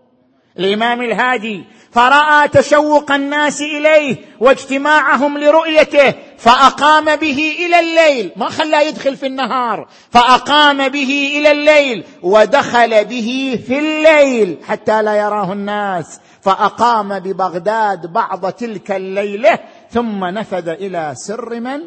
الإمام 0.59 1.03
الهادي 1.03 1.65
فرأى 1.91 2.49
تشوق 2.49 3.13
الناس 3.13 3.63
إليه 3.63 4.17
واجتماعهم 4.41 5.39
لرؤيته 5.39 6.15
فأقام 6.39 7.17
به 7.17 7.55
إلى 7.67 7.81
الليل. 7.81 8.33
ما 8.37 8.49
خلاه 8.49 8.81
يدخل 8.81 9.17
في 9.17 9.27
النهار 9.27 9.89
فأقام 10.11 10.89
به 10.89 11.33
إلى 11.39 11.51
الليل 11.51 12.05
ودخل 12.23 13.05
به 13.05 13.61
في 13.67 13.79
الليل 13.79 14.59
حتى 14.65 15.03
لا 15.03 15.15
يراه 15.15 15.53
الناس. 15.53 16.21
فأقام 16.41 17.19
ببغداد 17.19 18.13
بعض 18.13 18.53
تلك 18.53 18.93
الليلة 18.93 19.59
ثم 19.91 20.25
نفذ 20.25 20.69
إلى 20.69 21.13
سر 21.15 21.61
من؟ 21.61 21.81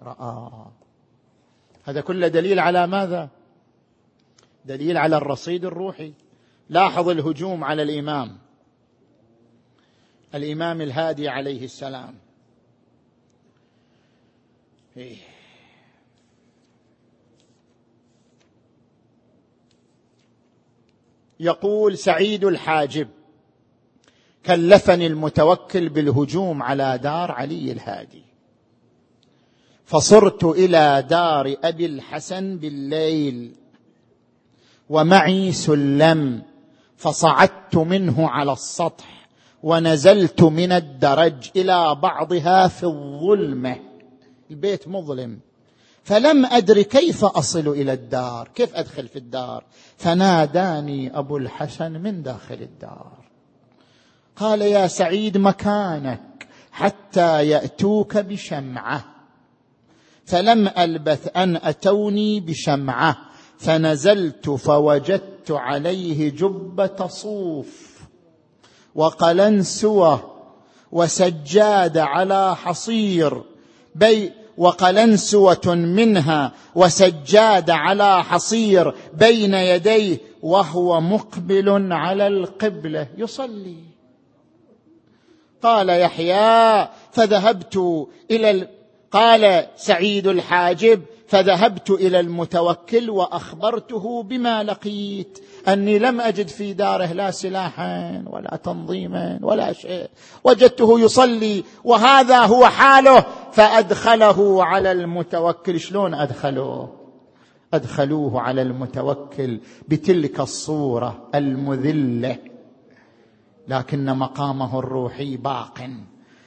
راى 0.00 0.66
هذا 1.84 2.00
كله 2.00 2.28
دليل 2.28 2.58
على 2.58 2.86
ماذا؟ 2.86 3.28
دليل 4.64 4.96
على 4.96 5.16
الرصيد 5.16 5.64
الروحي. 5.64 6.12
لاحظ 6.68 7.08
الهجوم 7.08 7.64
على 7.64 7.82
الإمام. 7.82 8.38
الإمام 10.34 10.80
الهادي 10.80 11.28
عليه 11.28 11.64
السلام. 11.64 12.14
إيه. 14.96 15.16
يقول 21.40 21.98
سعيد 21.98 22.44
الحاجب. 22.44 23.08
كلفني 24.46 25.06
المتوكل 25.06 25.88
بالهجوم 25.88 26.62
على 26.62 26.98
دار 26.98 27.30
علي 27.32 27.72
الهادي. 27.72 28.22
فصرت 29.84 30.44
إلى 30.44 31.06
دار 31.10 31.56
أبي 31.64 31.86
الحسن 31.86 32.56
بالليل 32.56 33.54
ومعي 34.88 35.52
سلم 35.52 36.42
فصعدت 36.96 37.76
منه 37.76 38.28
على 38.28 38.52
السطح 38.52 39.28
ونزلت 39.62 40.42
من 40.42 40.72
الدرج 40.72 41.50
إلى 41.56 41.94
بعضها 41.94 42.68
في 42.68 42.84
الظلمة. 42.84 43.76
البيت 44.50 44.88
مظلم. 44.88 45.38
فلم 46.02 46.46
أدر 46.46 46.82
كيف 46.82 47.24
أصل 47.24 47.68
إلى 47.68 47.92
الدار 47.92 48.48
كيف 48.54 48.74
أدخل 48.74 49.08
في 49.08 49.16
الدار؟ 49.16 49.64
فناداني 49.96 51.18
أبو 51.18 51.36
الحسن 51.36 51.92
من 51.92 52.22
داخل 52.22 52.54
الدار. 52.54 53.23
قال 54.36 54.62
يا 54.62 54.86
سعيد 54.86 55.38
مكانك 55.38 56.48
حتى 56.72 57.48
يأتوك 57.48 58.16
بشمعة. 58.16 59.04
فلم 60.24 60.68
ألبث 60.68 61.36
أن 61.36 61.56
أتوني 61.56 62.40
بشمعة. 62.40 63.16
فنزلت 63.58 64.50
فوجدت 64.50 65.50
عليه 65.50 66.30
جبه 66.30 67.06
صوف 67.06 68.00
وقلنسوه 68.94 70.34
وسجاد 70.92 71.98
على 71.98 72.56
حصير 72.56 73.42
بي 73.94 74.32
وقلنسوه 74.58 75.74
منها 75.74 76.52
وسجاد 76.74 77.70
على 77.70 78.24
حصير 78.24 78.94
بين 79.14 79.54
يديه 79.54 80.18
وهو 80.42 81.00
مقبل 81.00 81.92
على 81.92 82.26
القبلة 82.26 83.08
يصلي. 83.18 83.93
قال 85.64 85.88
يحيى 85.88 86.88
فذهبت 87.12 88.06
إلى 88.30 88.68
قال 89.10 89.66
سعيد 89.76 90.26
الحاجب 90.26 91.02
فذهبت 91.26 91.90
إلى 91.90 92.20
المتوكل 92.20 93.10
وأخبرته 93.10 94.22
بما 94.22 94.62
لقيت. 94.62 95.38
أني 95.68 95.98
لم 95.98 96.20
أجد 96.20 96.48
في 96.48 96.72
داره 96.72 97.12
لا 97.12 97.30
سلاحا 97.30 98.24
ولا 98.26 98.56
تنظيما 98.64 99.38
ولا 99.42 99.72
شيء. 99.72 100.08
وجدته 100.44 101.00
يصلي 101.00 101.64
وهذا 101.84 102.40
هو 102.40 102.66
حاله 102.66 103.24
فأدخله 103.52 104.64
على 104.64 104.92
المتوكل. 104.92 105.80
شلون 105.80 106.14
ادخلوه 106.14 106.92
أدخلوه 107.74 108.40
على 108.40 108.62
المتوكل 108.62 109.60
بتلك 109.88 110.40
الصورة 110.40 111.28
المذلة. 111.34 112.53
لكن 113.68 114.04
مقامه 114.04 114.78
الروحي 114.78 115.36
باق 115.36 115.90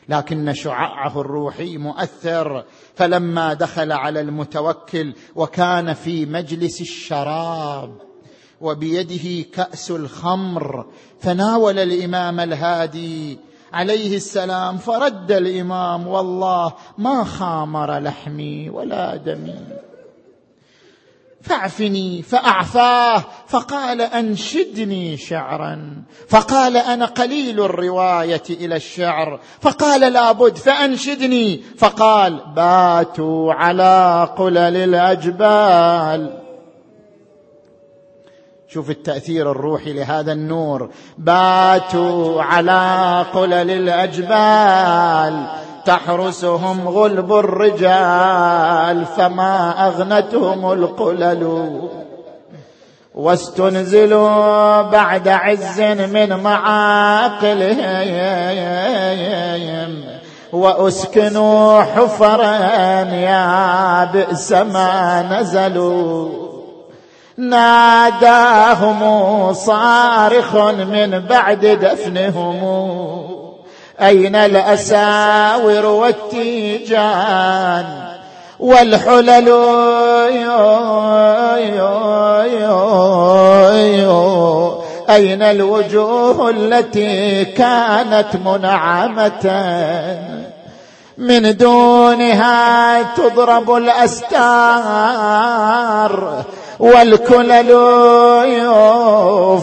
لكن 0.10 0.54
شعاعه 0.54 1.22
الروحي 1.22 1.78
مؤثر. 1.78 2.66
فلما 2.96 3.54
دخل 3.54 3.92
على 3.92 4.22
المتوكل 4.22 5.14
وكان 5.36 5.94
في 5.94 6.26
مجلس 6.26 6.82
الشراب 6.82 7.98
وبيده 8.62 9.50
كأس 9.54 9.92
الخمر 9.92 10.86
فناول 11.20 11.80
الإمام 11.80 12.40
الهادي 12.40 13.40
عليه 13.74 14.16
السلام 14.16 14.78
فرد 14.78 15.32
الإمام 15.32 16.08
والله 16.08 16.74
ما 16.98 17.24
خامر 17.24 18.00
لحمي 18.00 18.70
ولا 18.70 19.16
دمي. 19.16 19.87
فاعفني 21.50 22.22
فأعفاه 22.22 23.24
فقال 23.48 24.02
أنشدني 24.02 25.18
شعرا. 25.18 26.04
فقال 26.30 26.78
أنا 26.78 27.06
قليل 27.06 27.60
الرواية 27.60 28.44
إلى 28.50 28.76
الشعر. 28.76 29.40
فقال 29.62 30.14
لابد 30.14 30.58
فأنشدني. 30.58 31.64
فقال 31.78 32.40
باتوا 32.56 33.54
على 33.54 34.30
قلل 34.38 34.58
الأجبال. 34.58 36.40
شوف 38.70 38.90
التأثير 38.90 39.52
الروحي 39.52 39.94
لهذا 39.94 40.32
النور. 40.32 40.90
باتوا 41.18 42.44
على 42.44 43.26
قلل 43.34 43.72
الأجبال. 43.72 45.67
تحرسهم 45.88 46.88
غلب 46.88 47.34
الرجال 47.34 49.06
فما 49.06 49.88
أغنتهم 49.88 50.72
القلل. 50.72 51.72
واستنزلوا 53.16 54.82
بعد 54.82 55.28
عز 55.28 55.82
من 55.82 56.44
معاقلهم 56.44 57.68
وأسكنوا 60.54 61.82
حفرا 61.82 62.56
يا 63.14 64.06
بئس 64.14 64.52
ما 64.52 65.22
نزلوا. 65.32 66.30
ناداهم 67.38 69.00
صارخ 69.54 70.56
من 70.56 71.20
بعد 71.20 71.66
دفنهم. 71.66 73.37
أين 74.02 74.36
الأساور 74.36 75.86
والتيجان 75.86 77.86
والحلل؟ 78.60 79.50
أين 85.10 85.42
الوجوه 85.42 86.50
التي 86.50 87.46
كانت 87.46 88.28
منعمة؟ 88.46 89.68
من 91.18 91.58
دونها 91.58 93.04
تضرب 93.04 93.76
الأستار 93.76 94.34
والكلل 96.80 97.68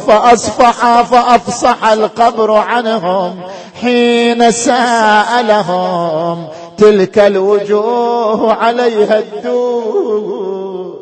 فأصفح 0.07 1.03
فأفصح 1.03 1.85
القبر 1.85 2.53
عنهم 2.53 3.41
حين 3.81 4.51
سألهم 4.51 6.49
تلك 6.79 7.19
الوجوه 7.19 8.53
عليها 8.53 9.19
الدود. 9.19 10.95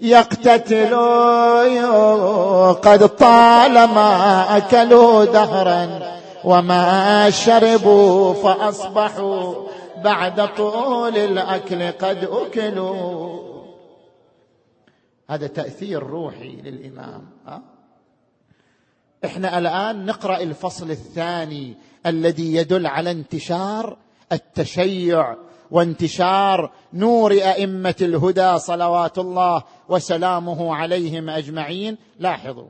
يقتتلوا 0.00 1.52
قد 2.72 3.08
طالما 3.08 4.46
أكلوا 4.56 5.24
دهرا 5.24 5.88
وما 6.44 7.30
شربوا 7.30 8.34
فأصبحوا 8.34 9.54
بعد 10.04 10.48
طول 10.56 11.16
الأكل 11.16 11.82
قد 12.02 12.28
أكلوا. 12.32 13.55
هذا 15.28 15.46
تأثير 15.46 16.02
روحي 16.02 16.56
للإمام 16.56 17.30
أه؟ 17.46 17.62
إحنا 19.24 19.58
الآن 19.58 20.06
نقرأ 20.06 20.36
الفصل 20.40 20.90
الثاني 20.90 21.76
الذي 22.06 22.54
يدل 22.54 22.86
على 22.86 23.10
انتشار 23.10 23.96
التشيع 24.32 25.36
وانتشار 25.70 26.72
نور 26.92 27.32
أئمة 27.32 27.94
الهدى 28.00 28.58
صلوات 28.58 29.18
الله 29.18 29.62
وسلامه 29.88 30.74
عليهم 30.74 31.30
أجمعين 31.30 31.96
لاحظوا 32.18 32.68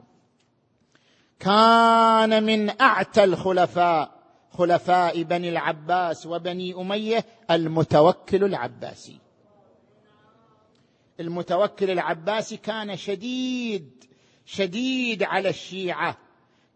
كان 1.39 2.43
من 2.43 2.81
أعتى 2.81 3.25
الخلفاء 3.25 4.17
خلفاء 4.51 5.23
بني 5.23 5.49
العباس 5.49 6.27
وبني 6.27 6.75
أمية 6.75 7.25
المتوكل 7.51 8.45
العباسي 8.45 9.19
المتوكل 11.21 11.91
العباسي 11.91 12.57
كان 12.57 12.97
شديد 12.97 14.05
شديد 14.47 15.23
على 15.23 15.49
الشيعة 15.49 16.17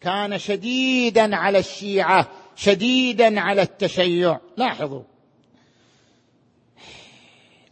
كان 0.00 0.38
شديدا 0.38 1.36
على 1.36 1.58
الشيعة 1.58 2.28
شديدا 2.56 3.40
على 3.40 3.62
التشيع. 3.62 4.38
لاحظوا. 4.56 5.02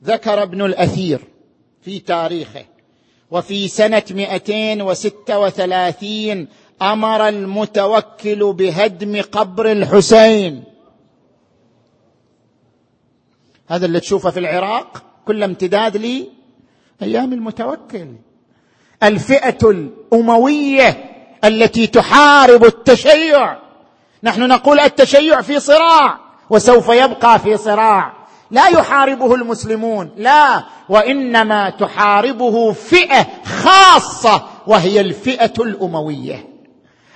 ذكر 0.05 0.43
ابن 0.43 0.63
الأثير 0.63 1.21
في 1.83 1.99
تاريخه 1.99 2.65
وفي 3.31 3.69
سنة 3.69 4.03
236 4.11 6.49
أمر 6.83 7.29
المتوكل 7.29 8.53
بهدم 8.53 9.23
قبر 9.23 9.73
الحسين. 9.73 10.65
هذا 13.67 13.87
اللي 13.87 14.01
تشوفه 14.01 14.31
في 14.31 14.39
العراق 14.39 15.03
كل 15.27 15.43
امتداد 15.43 15.97
لي 15.97 16.38
أيام 17.03 17.33
المتوكل. 17.33 18.07
الفئة 19.03 19.71
الأموية 19.71 21.05
التي 21.45 21.87
تحارب 21.87 22.65
التشيع. 22.65 23.59
نحن 24.23 24.49
نقول 24.49 24.81
التشيع 24.81 25.41
في 25.41 25.61
صراع 25.61 26.19
وسوف 26.51 26.89
يبقى 26.89 27.39
في 27.39 27.57
صراع. 27.57 28.13
لا 28.51 28.69
يحاربه 28.69 29.35
المسلمون 29.35 30.11
لا. 30.17 30.63
وإنما 30.89 31.71
تحاربه 31.71 32.73
فئة 32.73 33.27
خاصة 33.45 34.43
وهي 34.67 35.01
الفئة 35.01 35.53
الأموية. 35.59 36.49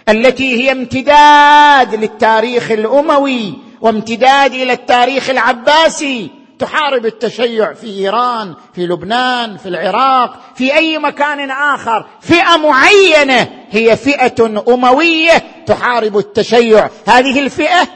التي 0.09 0.63
هي 0.63 0.73
امتداد 0.73 1.95
للتاريخ 1.95 2.71
الأموي 2.71 3.55
وامتداد 3.81 4.53
إلى 4.53 4.73
التاريخ 4.73 5.31
العباسي. 5.31 6.42
تحارب 6.63 7.07
التشيع 7.07 7.73
في 7.73 7.87
إيران 7.87 8.55
في 8.75 8.87
لبنان 8.87 9.57
في 9.57 9.69
العراق 9.69 10.41
في 10.55 10.75
أي 10.75 10.99
مكان 10.99 11.51
آخر. 11.51 12.07
فئة 12.21 12.57
معينة 12.57 13.49
هي 13.71 13.97
فئة 13.97 14.47
أموية 14.69 15.65
تحارب 15.67 16.19
التشيع. 16.19 16.91
هذه 17.07 17.41
الفئة 17.41 17.89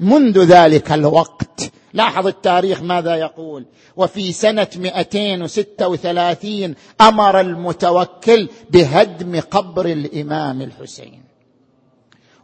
منذ 0.00 0.44
ذلك 0.44 0.92
الوقت. 0.92 1.70
لاحظ 1.94 2.26
التاريخ 2.26 2.82
ماذا 2.82 3.14
يقول؟ 3.14 3.66
وفي 3.96 4.32
سنة 4.32 4.68
236 4.76 6.74
أمر 7.00 7.40
المتوكل 7.40 8.48
بهدم 8.70 9.40
قبر 9.40 9.86
الإمام 9.86 10.62
الحسين. 10.62 11.22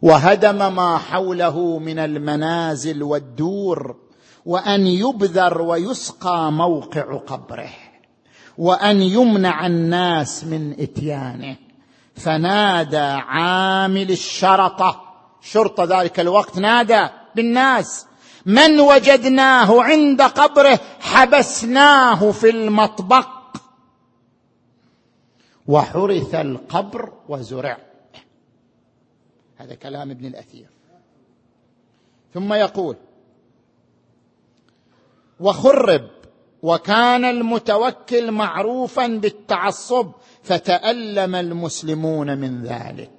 وهدم 0.01 0.75
ما 0.75 0.97
حوله 0.97 1.79
من 1.79 1.99
المنازل 1.99 3.03
والدور. 3.03 4.04
وأن 4.45 4.87
يبذر 4.87 5.61
ويسقى 5.61 6.51
موقع 6.51 7.17
قبره 7.17 7.69
وأن 8.57 9.01
يمنع 9.01 9.65
الناس 9.65 10.43
من 10.43 10.75
إتيانه. 10.79 11.55
فنادى 12.15 12.97
عامل 12.97 14.11
الشرطة 14.11 15.01
شرطة 15.41 16.01
ذلك 16.01 16.19
الوقت 16.19 16.59
نادى 16.59 17.07
بالناس 17.35 18.07
من 18.45 18.79
وجدناه 18.79 19.83
عند 19.83 20.21
قبره 20.21 20.79
حبسناه 20.99 22.31
في 22.31 22.49
المطبق 22.49 23.27
وحرث 25.67 26.35
القبر 26.35 27.13
وزرع. 27.29 27.77
هذا 29.57 29.75
كلام 29.75 30.11
ابن 30.11 30.25
الأثير. 30.25 30.67
ثم 32.33 32.53
يقول 32.53 32.95
وخرب 35.39 36.07
وكان 36.61 37.25
المتوكل 37.25 38.31
معروفا 38.31 39.07
بالتعصب 39.07 40.11
فتألم 40.43 41.35
المسلمون 41.35 42.37
من 42.37 42.63
ذلك. 42.63 43.11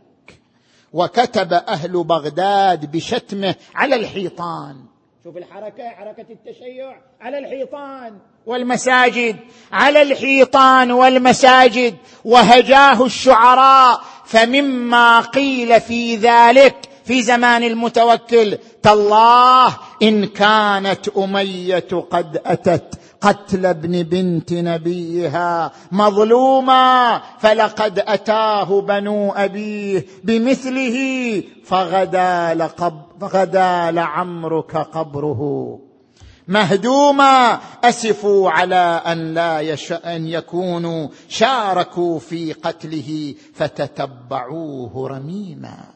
وكتب 0.92 1.52
أهل 1.52 2.04
بغداد 2.04 2.92
بشتمه 2.92 3.54
على 3.74 3.96
الحيطان. 3.96 4.76
شوف 5.24 5.36
الحركة 5.36 5.88
حركة 5.88 6.26
التشيع 6.30 7.00
على 7.20 7.38
الحيطان 7.38 8.18
والمساجد 8.46 9.36
على 9.72 10.02
الحيطان 10.02 10.90
والمساجد 10.90 11.94
وهجاه 12.24 13.04
الشعراء 13.04 14.00
فمما 14.24 15.20
قيل 15.20 15.80
في 15.80 16.16
ذلك 16.16 16.76
في 17.07 17.22
زمان 17.22 17.62
المتوكل 17.62 18.59
تالله 18.82 19.76
إن 20.02 20.26
كانت 20.26 21.09
أمية 21.09 21.88
قد 22.11 22.40
أتت 22.46 22.98
قتل 23.20 23.66
ابن 23.66 24.02
بنت 24.02 24.52
نبيها 24.52 25.72
مظلوما 25.92 27.22
فلقد 27.38 27.98
أتاه 27.98 28.80
بنو 28.80 29.32
أبيه 29.32 30.07
بمثله 30.24 30.96
فغدا 31.64 32.54
لقب 32.54 33.02
فغدا 33.20 33.90
لعمرك 33.90 34.76
قبره. 34.76 35.80
مهدوما 36.48 37.61
أسفوا 37.84 38.50
على 38.50 39.02
أن 39.07 39.34
لا 39.34 39.61
يشاء 39.61 40.16
أن 40.16 40.26
يكونوا 40.26 41.09
شاركوا 41.28 42.18
في 42.18 42.52
قتله 42.52 43.34
فتتبعوه 43.54 45.09
رميما. 45.09 45.95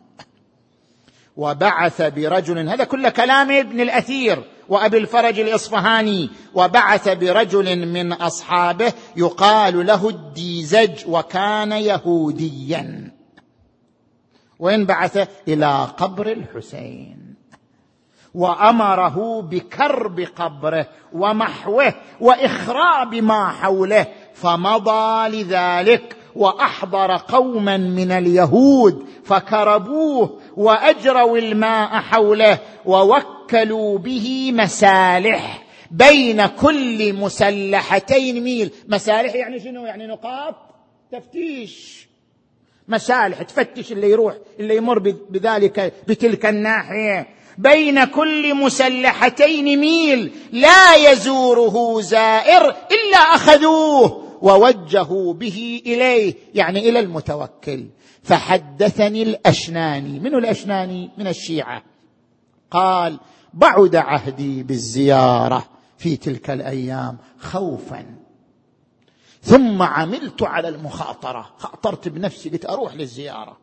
وبعث 1.41 2.03
برجل 2.03 2.69
هذا 2.69 2.85
كل 2.85 3.09
كلام 3.09 3.51
ابن 3.53 3.81
الأثير 3.81 4.45
وأبي 4.69 4.99
الفرج 4.99 5.41
الإصفهاني. 5.41 6.31
وبعث 6.55 7.09
برجل 7.09 7.87
من 7.87 8.13
أصحابه 8.13 8.93
يقال 9.17 9.87
له 9.87 10.09
الديزج 10.09 10.91
وكان 11.09 11.73
يهوديا. 11.73 13.13
وين 14.59 14.87
بعث 14.87 15.29
إلى 15.49 15.89
قبر 15.99 16.33
الحسين. 16.33 17.35
وأمره 18.35 19.43
بكرب 19.43 20.21
قبره 20.21 20.87
ومحوه 21.13 21.95
وإخراب 22.21 23.15
ما 23.15 23.49
حوله. 23.49 24.07
فمضى 24.35 25.29
لذلك 25.29 26.17
وأحضر 26.37 27.17
قوما 27.17 27.77
من 27.77 28.13
اليهود 28.13 29.05
فكربوه 29.25 30.40
وأجروا 30.61 31.39
الماء 31.39 31.89
حوله 31.89 32.59
ووكلوا 32.85 33.99
به 33.99 34.51
مسالح 34.55 35.63
بين 35.91 36.47
كل 36.47 37.13
مسلحتين. 37.13 38.45
ميل 38.45 38.71
مسالح 38.89 39.35
يعني 39.35 39.61
شنو؟ 39.61 39.87
يعني 39.87 40.07
نقاط 40.07 40.55
تفتيش. 41.13 42.09
مسالح 42.89 43.43
تفتش 43.43 43.93
اللي 43.93 44.11
يروح 44.11 44.35
اللي 44.61 44.77
يمر 44.77 44.99
بذلك 45.31 45.93
بتلك 46.09 46.47
الناحية. 46.47 47.27
بين 47.59 48.05
كل 48.05 48.55
مسلحتين 48.55 49.81
ميل 49.81 50.33
لا 50.53 50.95
يزوره 50.95 52.01
زائر 52.01 52.65
إلا 52.69 53.19
أخذوه 53.19 54.27
ووجهوا 54.43 55.33
به 55.33 55.83
إليه 55.87 56.35
يعني 56.55 56.89
إلى 56.89 56.99
المتوكل. 56.99 57.85
فحدثني 58.23 59.23
الأشناني. 59.23 60.21
من 60.21 60.35
الأشناني؟ 60.35 61.11
من 61.19 61.27
الشيعة. 61.27 61.83
قال 62.71 63.19
بعد 63.55 63.97
عهدي 63.97 64.63
بالزيارة 64.63 65.65
في 65.99 66.17
تلك 66.17 66.51
الأيام 66.51 67.19
خوفا. 67.39 68.07
ثم 69.43 69.83
عملت 69.83 70.43
على 70.43 70.69
المخاطرة. 70.69 71.51
خاطرت 71.59 72.09
بنفسي 72.09 72.51
قلت 72.51 72.67
أروح 72.67 72.95
للزيارة. 72.95 73.57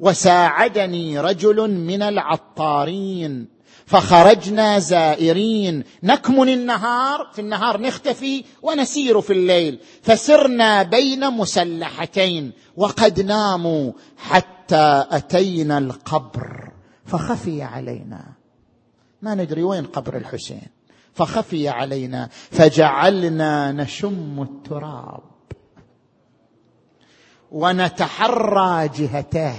وساعدني 0.00 1.20
رجل 1.20 1.70
من 1.70 2.02
العطارين. 2.02 3.57
فخرجنا 3.88 4.78
زائرين. 4.78 5.84
نكمن 6.02 6.48
النهار 6.48 7.30
في 7.32 7.40
النهار 7.40 7.80
نختفي 7.80 8.44
ونسير 8.62 9.20
في 9.20 9.32
الليل. 9.32 9.78
فسرنا 10.02 10.82
بين 10.82 11.30
مسلحتين 11.30 12.52
وقد 12.76 13.20
ناموا 13.20 13.92
حتى 14.16 15.04
أتينا 15.10 15.78
القبر. 15.78 16.72
فخفي 17.06 17.62
علينا. 17.62 18.24
ما 19.22 19.34
ندري 19.34 19.62
وين 19.62 19.84
قبر 19.84 20.16
الحسين. 20.16 20.66
فخفي 21.14 21.68
علينا. 21.68 22.28
فجعلنا 22.50 23.72
نشم 23.72 24.42
التراب. 24.42 25.22
ونتحرى 27.50 28.88
جهته 28.88 29.54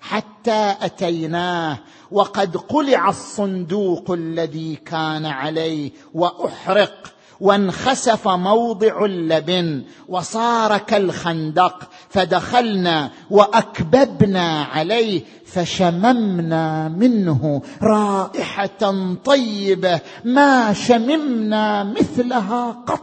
حتى 0.00 0.74
أتيناه. 0.80 1.78
وقد 2.10 2.56
قلع 2.56 3.08
الصندوق 3.08 4.10
الذي 4.10 4.76
كان 4.76 5.26
عليه 5.26 5.90
وأحرق 6.14 7.12
وانخسف 7.40 8.28
موضع 8.28 9.04
اللبن 9.04 9.82
وصار 10.08 10.78
كالخندق 10.78 11.88
فدخلنا 12.08 13.10
وأكببنا 13.30 14.62
عليه 14.64 15.22
فشممنا 15.46 16.88
منه 16.88 17.62
رائحة 17.82 19.14
طيبة 19.24 20.00
ما 20.24 20.72
شممنا 20.72 21.84
مثلها 21.84 22.70
قط. 22.86 23.02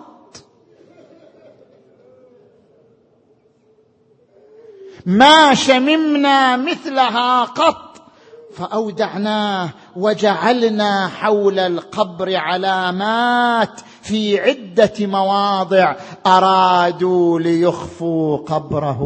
ما 5.05 5.53
شممنا 5.53 6.57
مثلها 6.57 7.43
قط. 7.43 7.92
فأودعناه 8.57 9.69
وجعلنا 9.95 11.07
حول 11.07 11.59
القبر 11.59 12.35
علامات 12.35 13.81
في 14.01 14.39
عدة 14.39 14.93
مواضع 14.99 15.95
أرادوا 16.25 17.39
ليخفوا 17.39 18.37
قبره. 18.37 19.03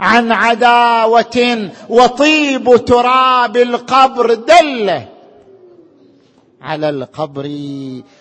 عن 0.00 0.32
عداوة 0.32 1.70
وطيب 1.88 2.84
تراب 2.84 3.56
القبر 3.56 4.34
دله 4.34 5.08
على 6.62 6.88
القبر 6.88 7.44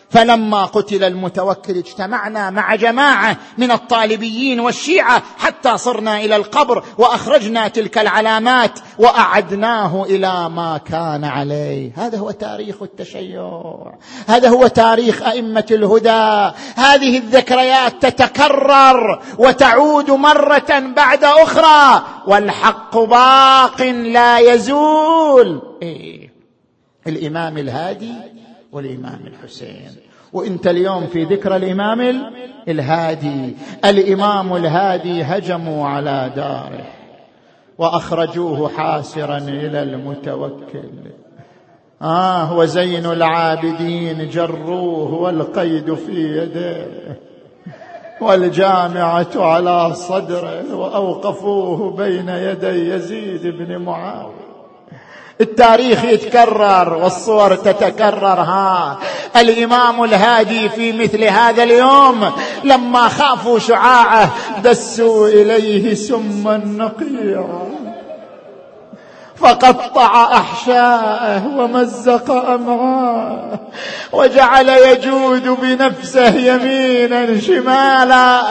فلما 0.10 0.66
قتل 0.66 1.04
المتوكل 1.04 1.78
اجتمعنا 1.78 2.50
مع 2.50 2.76
جماعة 2.76 3.38
من 3.58 3.72
الطالبيين 3.72 4.60
والشيعة 4.60 5.24
حتى 5.38 5.78
صرنا 5.78 6.20
إلى 6.20 6.36
القبر 6.36 6.84
وأخرجنا 6.98 7.68
تلك 7.68 7.98
العلامات 7.98 8.80
وأعدناه 9.00 10.04
إلى 10.04 10.50
ما 10.50 10.78
كان 10.78 11.24
عليه. 11.24 11.92
هذا 11.96 12.18
هو 12.18 12.32
تاريخ 12.32 12.82
التشيع. 12.82 13.74
هذا 14.28 14.50
هو 14.50 14.68
تاريخ 14.68 15.24
أئمة 15.24 15.66
الهدى. 15.72 16.54
هذه 16.76 17.18
الذكريات 17.18 18.06
تتكرر 18.06 19.22
وتعود 19.38 20.12
مرة 20.12 20.80
بعد 20.96 21.24
أخرى. 21.24 22.04
والحق 22.28 22.98
باق 22.98 23.82
لا 23.82 24.40
يزول. 24.40 25.62
إيه. 25.82 26.30
الإمام 27.08 27.58
الهادي 27.58 28.14
والإمام 28.72 29.20
الحسين. 29.28 29.92
وانت 30.34 30.68
اليوم 30.68 31.08
في 31.08 31.24
ذكرى 31.24 31.56
الإمام 31.56 32.32
الهادي. 32.68 33.56
الإمام 33.86 34.56
الهادي 34.56 35.24
هجموا 35.24 35.88
على 35.88 36.32
داره. 36.36 36.86
وأخرجوه 37.78 38.70
حاسرا 38.70 39.38
إلى 39.38 39.84
المتوكل. 39.84 40.90
آه 42.02 42.58
وزين 42.58 43.06
العابدين 43.06 44.30
جروه 44.30 45.14
والقيد 45.14 45.94
في 45.94 46.38
يديه 46.38 47.20
والجامعة 48.22 49.28
على 49.36 49.94
صدره 49.94 50.76
وأوقفوه 50.76 51.92
بين 51.92 52.30
يدي 52.30 52.90
يزيد 52.90 53.48
بن 53.48 53.78
معاوية. 53.78 54.47
التاريخ 55.42 56.04
يتكرر 56.04 56.94
والصور 56.94 57.56
تتكرر 57.56 58.40
ها. 58.42 58.98
الإمام 59.36 60.04
الهادي 60.04 60.70
في 60.70 60.92
مثل 60.92 61.24
هذا 61.24 61.64
اليوم 61.64 62.32
لما 62.64 63.08
خافوا 63.08 63.60
شعاعه 63.60 64.30
دسوا 64.64 65.28
إليه 65.28 65.94
سما 65.96 66.58
نقيعا 66.58 67.77
فقطع 69.40 70.34
أحشاءه 70.34 71.42
ومزق 71.58 72.32
امعاءه 72.32 73.60
وجعل 74.12 74.70
يجود 74.70 75.58
بنفسه 75.62 76.36
يمينا 76.36 77.40
شمالا 77.42 78.42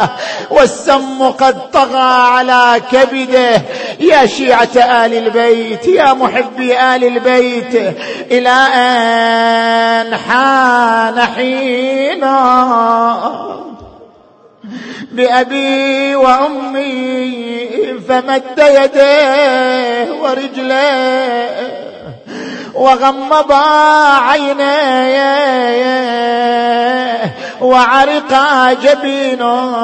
والسم 0.51 1.23
قد 1.23 1.71
طغى 1.71 2.13
على 2.13 2.81
كبده. 2.93 3.63
يا 4.01 4.27
شيعة 4.27 4.77
آل 4.77 5.15
البيت 5.15 5.87
يا 5.89 6.13
محبي 6.13 6.81
آل 6.81 7.05
البيت 7.05 7.75
إلى 8.31 8.49
أن 8.49 10.17
حان 10.17 11.21
حينا. 11.21 12.37
بأبي 15.13 16.17
وأمي 16.17 17.77
فمد 18.09 18.59
يديه 18.59 20.13
ورجليه 20.13 21.87
وغمض 22.75 23.53
عينيه 25.47 27.35
وعرق 27.61 28.33
جبينه 28.83 29.77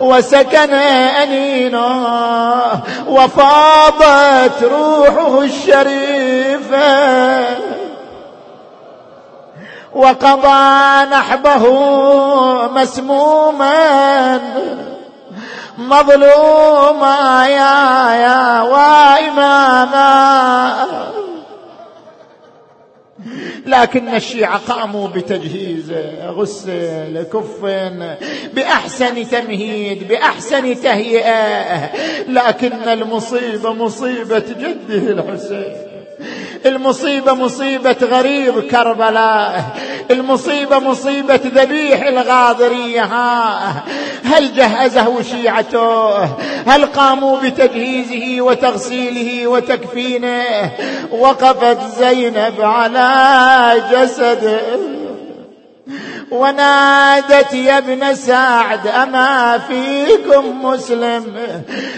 وسكن 0.00 0.72
أنينه 1.22 2.06
وفاضت 3.08 4.62
روحه 4.62 5.40
الشريفة 5.42 6.82
وقضى 9.94 11.04
نحبه 11.10 11.66
مسموما 12.68 14.40
مظلوما 15.78 17.46
يا 17.46 18.14
يا 18.14 18.62
وإماما. 18.62 20.02
لكن 23.66 24.08
الشيعة 24.14 24.58
قاموا 24.68 25.08
بتجهيز 25.08 25.92
غسل 26.26 27.26
كفن 27.32 28.14
بأحسن 28.54 29.28
تمهيد 29.28 30.08
بأحسن 30.08 30.80
تهيئة. 30.82 31.90
لكن 32.28 32.88
المصيبة 32.88 33.72
مصيبة 33.72 34.38
جده 34.38 35.12
الحسين. 35.12 35.91
المصيبة 36.66 37.32
مصيبة 37.32 37.96
غريب 38.02 38.60
كربلاء. 38.60 39.64
المصيبة 40.10 40.78
مصيبة 40.78 41.40
ذبيح 41.44 42.02
الغاضرية. 42.02 43.02
ها. 43.04 43.84
هل 44.24 44.54
جهزه 44.54 45.22
شيعته؟ 45.22 46.24
هل 46.66 46.86
قاموا 46.86 47.40
بتجهيزه 47.40 48.42
وتغسيله 48.42 49.46
وتكفينه؟ 49.46 50.44
وقفت 51.10 51.78
زينب 51.98 52.60
على 52.60 53.82
جسده. 53.92 54.60
ونادت 56.30 57.54
يا 57.54 57.78
ابن 57.78 58.14
سعد 58.14 58.86
أما 58.86 59.58
فيكم 59.58 60.64
مسلم؟ 60.64 61.24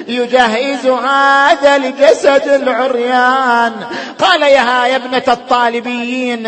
يجهز 0.08 0.86
هذا 0.86 1.76
الجسد 1.76 2.48
العريان. 2.48 3.72
قال 4.18 4.42
يا 4.42 4.86
يا 4.86 4.96
ابنة 4.96 5.22
الطالبيين 5.28 6.46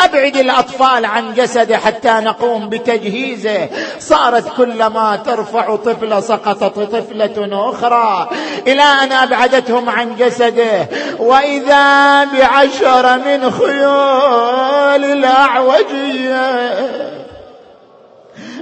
أبعد 0.00 0.36
الأطفال 0.36 1.04
عن 1.04 1.34
جسده 1.34 1.76
حتى 1.76 2.10
نقوم 2.10 2.68
بتجهيزه. 2.68 3.68
صارت 3.98 4.56
كلما 4.56 5.16
ترفع 5.16 5.76
طفله 5.76 6.20
سقطت 6.20 6.78
طفلة 6.78 7.70
أخرى. 7.70 8.30
إلى 8.66 8.82
أن 8.82 9.12
أبعدتهم 9.12 9.90
عن 9.90 10.16
جسده. 10.16 10.88
وإذا 11.18 12.24
بعشر 12.24 13.18
من 13.18 13.50
خيول 13.50 15.04
الاعوجيه 15.04 16.75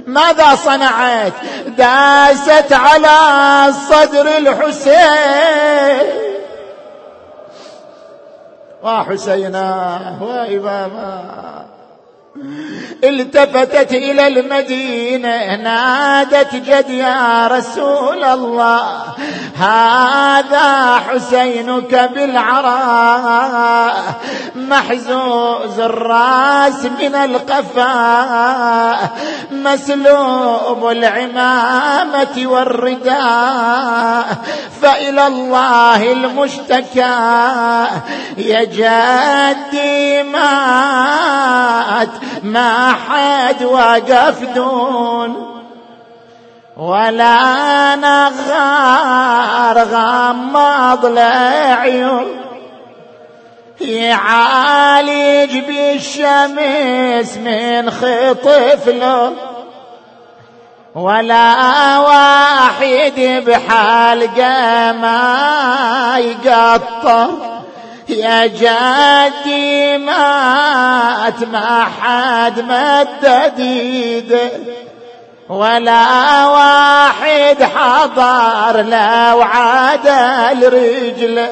ماذا 0.07 0.55
صنعت؟ 0.55 1.33
داست 1.67 2.73
على 2.73 3.17
صدر 3.89 4.27
الحسين. 4.37 6.07
وحسينا 8.83 9.99
وإماما. 10.21 11.65
التفتت 13.03 13.91
إلى 13.91 14.27
المدينة 14.27 15.55
نادت 15.55 16.55
جد 16.55 16.89
يا 16.89 17.47
رسول 17.47 18.23
الله 18.23 19.03
هذا 19.57 20.95
حسينك 20.95 22.09
بالعراء 22.15 23.95
محزوز 24.55 25.79
الراس 25.79 26.85
من 26.85 27.15
القفاء 27.15 29.09
مسلوب 29.51 30.87
العمامة 30.91 32.41
والرداء 32.45 34.25
فإلى 34.81 35.27
الله 35.27 36.11
المشتكى 36.11 37.17
يا 38.37 38.63
جدي 38.63 40.23
مات 40.23 42.09
ما 42.43 42.93
حد 42.93 43.63
وقف 43.63 44.43
دون 44.55 45.55
ولا 46.77 47.95
نغار 47.95 49.79
غمض 49.79 51.05
لعيون 51.05 52.45
يعالج 53.81 55.57
بالشمس 55.57 57.37
من 57.37 57.89
خطف 57.91 58.87
له 58.87 59.33
ولا 60.95 61.97
واحد 61.99 63.43
بحلقة 63.47 64.91
ما 64.91 66.15
يقطر. 66.17 67.54
يا 68.15 68.47
جدي 68.47 69.97
مات 69.97 71.43
ما 71.43 71.83
حد 71.83 72.61
مدد 72.61 73.59
ايده 73.59 74.51
ولا 75.49 76.45
واحد 76.45 77.63
حضر 77.63 78.81
لو 78.81 79.41
عدل 79.41 80.73
رجله 80.73 81.49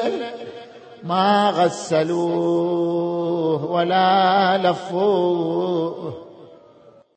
ما 1.04 1.52
غسلوه 1.56 3.64
ولا 3.70 4.58
لفوه. 4.62 6.23